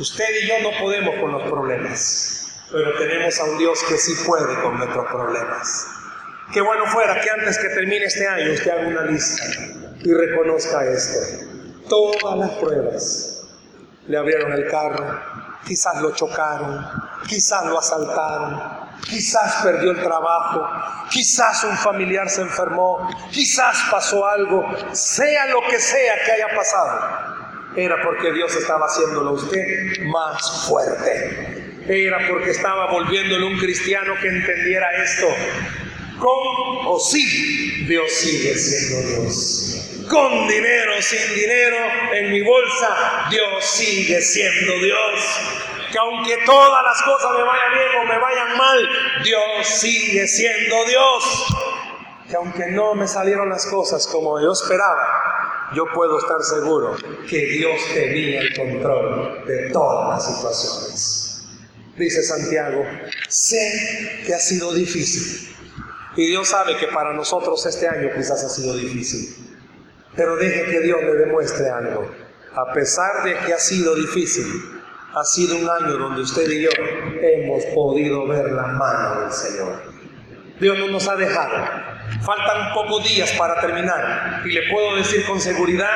Usted 0.00 0.24
y 0.42 0.48
yo 0.48 0.54
no 0.62 0.70
podemos 0.80 1.14
con 1.20 1.30
los 1.30 1.42
problemas, 1.42 2.58
pero 2.72 2.96
tenemos 2.96 3.38
a 3.38 3.44
un 3.44 3.58
Dios 3.58 3.78
que 3.86 3.98
sí 3.98 4.14
puede 4.26 4.58
con 4.62 4.78
nuestros 4.78 5.06
problemas. 5.08 5.88
Qué 6.54 6.62
bueno 6.62 6.86
fuera 6.86 7.20
que 7.20 7.28
antes 7.28 7.58
que 7.58 7.68
termine 7.68 8.06
este 8.06 8.26
año 8.26 8.50
usted 8.50 8.70
haga 8.70 8.88
una 8.88 9.02
lista 9.02 9.44
y 10.02 10.10
reconozca 10.10 10.86
esto. 10.86 11.18
Todas 11.90 12.38
las 12.38 12.50
pruebas 12.52 13.46
le 14.06 14.16
abrieron 14.16 14.52
el 14.54 14.70
carro, 14.70 15.20
quizás 15.66 16.00
lo 16.00 16.12
chocaron, 16.12 16.82
quizás 17.28 17.66
lo 17.66 17.78
asaltaron, 17.78 18.58
quizás 19.02 19.62
perdió 19.62 19.90
el 19.90 20.02
trabajo, 20.02 20.66
quizás 21.10 21.62
un 21.64 21.76
familiar 21.76 22.30
se 22.30 22.40
enfermó, 22.40 23.06
quizás 23.30 23.76
pasó 23.90 24.26
algo, 24.26 24.64
sea 24.92 25.44
lo 25.48 25.60
que 25.68 25.78
sea 25.78 26.24
que 26.24 26.32
haya 26.32 26.56
pasado, 26.56 27.39
era 27.76 28.02
porque 28.02 28.32
Dios 28.32 28.54
estaba 28.56 28.86
haciéndolo 28.86 29.30
a 29.30 29.32
usted 29.32 30.02
más 30.04 30.66
fuerte. 30.68 31.82
Era 31.88 32.18
porque 32.28 32.50
estaba 32.50 32.90
volviéndole 32.90 33.44
un 33.46 33.58
cristiano 33.58 34.14
que 34.20 34.28
entendiera 34.28 34.90
esto. 35.02 35.26
Con 36.18 36.86
o 36.86 37.00
sin, 37.00 37.86
Dios 37.86 38.12
sigue 38.12 38.54
siendo 38.54 39.08
Dios 39.08 39.70
con 40.10 40.48
dinero, 40.48 41.00
sin 41.00 41.34
dinero, 41.34 41.76
en 42.12 42.32
mi 42.32 42.42
bolsa, 42.42 43.28
Dios 43.30 43.64
sigue 43.64 44.20
siendo 44.20 44.74
Dios. 44.80 45.20
Que 45.92 45.98
aunque 45.98 46.36
todas 46.44 46.82
las 46.84 47.02
cosas 47.02 47.32
me 47.36 47.42
vayan 47.44 47.74
bien 47.74 47.88
o 48.00 48.04
me 48.04 48.18
vayan 48.18 48.56
mal, 48.56 48.88
Dios 49.22 49.66
sigue 49.66 50.26
siendo 50.26 50.84
Dios. 50.84 51.46
Que 52.28 52.36
aunque 52.36 52.66
no 52.66 52.94
me 52.94 53.06
salieron 53.06 53.48
las 53.48 53.66
cosas 53.66 54.06
como 54.08 54.40
yo 54.40 54.52
esperaba, 54.52 55.39
yo 55.74 55.84
puedo 55.94 56.18
estar 56.18 56.42
seguro 56.42 56.96
que 57.28 57.46
Dios 57.46 57.80
tenía 57.94 58.40
el 58.40 58.56
control 58.56 59.44
de 59.46 59.70
todas 59.70 60.08
las 60.08 60.36
situaciones. 60.36 61.44
Dice 61.96 62.22
Santiago, 62.22 62.84
sé 63.28 64.22
que 64.26 64.34
ha 64.34 64.38
sido 64.38 64.72
difícil. 64.72 65.54
Y 66.16 66.26
Dios 66.26 66.48
sabe 66.48 66.76
que 66.76 66.88
para 66.88 67.12
nosotros 67.12 67.64
este 67.66 67.86
año 67.86 68.10
quizás 68.16 68.42
ha 68.42 68.48
sido 68.48 68.74
difícil. 68.74 69.36
Pero 70.16 70.36
deje 70.36 70.64
que 70.70 70.80
Dios 70.80 71.00
le 71.02 71.14
demuestre 71.14 71.68
algo. 71.68 72.10
A 72.54 72.72
pesar 72.72 73.22
de 73.24 73.36
que 73.46 73.52
ha 73.52 73.58
sido 73.58 73.94
difícil, 73.94 74.46
ha 75.14 75.24
sido 75.24 75.56
un 75.56 75.68
año 75.68 75.98
donde 75.98 76.22
usted 76.22 76.50
y 76.50 76.62
yo 76.62 76.70
hemos 77.20 77.64
podido 77.66 78.26
ver 78.26 78.50
la 78.52 78.66
mano 78.66 79.20
del 79.22 79.32
Señor. 79.32 79.82
Dios 80.60 80.78
no 80.78 80.88
nos 80.88 81.06
ha 81.08 81.16
dejado. 81.16 81.89
Faltan 82.24 82.74
pocos 82.74 83.04
días 83.04 83.32
para 83.32 83.60
terminar. 83.60 84.42
Y 84.44 84.52
le 84.52 84.70
puedo 84.70 84.96
decir 84.96 85.24
con 85.26 85.40
seguridad, 85.40 85.90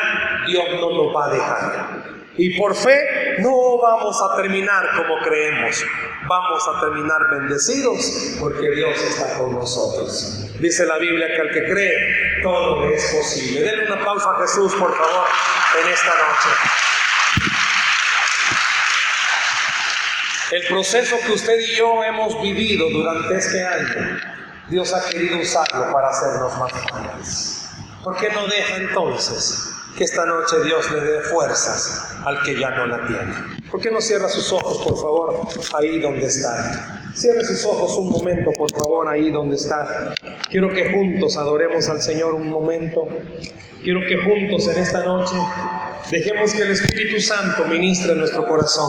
Dios 0.46 0.64
no 0.80 0.90
nos 0.90 1.14
va 1.14 1.26
a 1.26 1.30
dejar. 1.30 2.14
Y 2.36 2.58
por 2.58 2.74
fe 2.74 3.36
no 3.38 3.78
vamos 3.78 4.20
a 4.22 4.36
terminar 4.36 4.90
como 4.96 5.18
creemos. 5.20 5.84
Vamos 6.26 6.62
a 6.68 6.80
terminar 6.80 7.20
bendecidos 7.30 8.36
porque 8.40 8.70
Dios 8.70 9.00
está 9.02 9.38
con 9.38 9.54
nosotros. 9.54 10.50
Dice 10.58 10.86
la 10.86 10.98
Biblia 10.98 11.28
que 11.28 11.40
al 11.40 11.50
que 11.50 11.64
cree, 11.64 12.42
todo 12.42 12.88
es 12.88 13.14
posible. 13.14 13.62
Denle 13.62 13.86
una 13.86 14.04
pausa 14.04 14.30
a 14.30 14.40
Jesús, 14.40 14.74
por 14.74 14.96
favor, 14.96 15.26
en 15.82 15.92
esta 15.92 16.10
noche. 16.10 16.48
El 20.52 20.66
proceso 20.68 21.18
que 21.26 21.32
usted 21.32 21.58
y 21.58 21.74
yo 21.74 22.04
hemos 22.04 22.40
vivido 22.42 22.88
durante 22.90 23.36
este 23.36 23.64
año, 23.64 24.18
Dios 24.68 24.92
ha 24.94 25.08
querido 25.10 25.38
usarlo 25.38 25.92
para 25.92 26.08
hacernos 26.08 26.58
más 26.58 26.72
fuertes. 26.72 27.68
¿Por 28.02 28.16
qué 28.16 28.28
no 28.30 28.46
deja 28.46 28.76
entonces 28.76 29.74
que 29.96 30.04
esta 30.04 30.26
noche 30.26 30.56
Dios 30.64 30.90
le 30.90 31.00
dé 31.00 31.20
fuerzas 31.20 32.16
al 32.24 32.42
que 32.42 32.58
ya 32.58 32.70
no 32.70 32.86
la 32.86 33.06
tiene. 33.06 33.32
¿Por 33.70 33.80
qué 33.80 33.90
no 33.90 34.00
cierra 34.00 34.28
sus 34.28 34.52
ojos, 34.52 34.78
por 34.78 34.96
favor, 34.96 35.48
ahí 35.74 36.00
donde 36.00 36.26
está? 36.26 36.96
Cierre 37.14 37.44
sus 37.44 37.64
ojos 37.64 37.96
un 37.96 38.10
momento, 38.10 38.50
por 38.52 38.70
favor, 38.72 39.08
ahí 39.08 39.30
donde 39.30 39.56
está. 39.56 40.14
Quiero 40.50 40.72
que 40.72 40.90
juntos 40.92 41.36
adoremos 41.36 41.88
al 41.88 42.02
Señor 42.02 42.34
un 42.34 42.48
momento. 42.48 43.06
Quiero 43.82 44.00
que 44.00 44.16
juntos 44.16 44.66
en 44.68 44.82
esta 44.82 45.04
noche 45.04 45.36
dejemos 46.10 46.52
que 46.52 46.62
el 46.62 46.70
Espíritu 46.72 47.20
Santo 47.20 47.64
ministre 47.66 48.14
nuestro 48.16 48.46
corazón. 48.46 48.82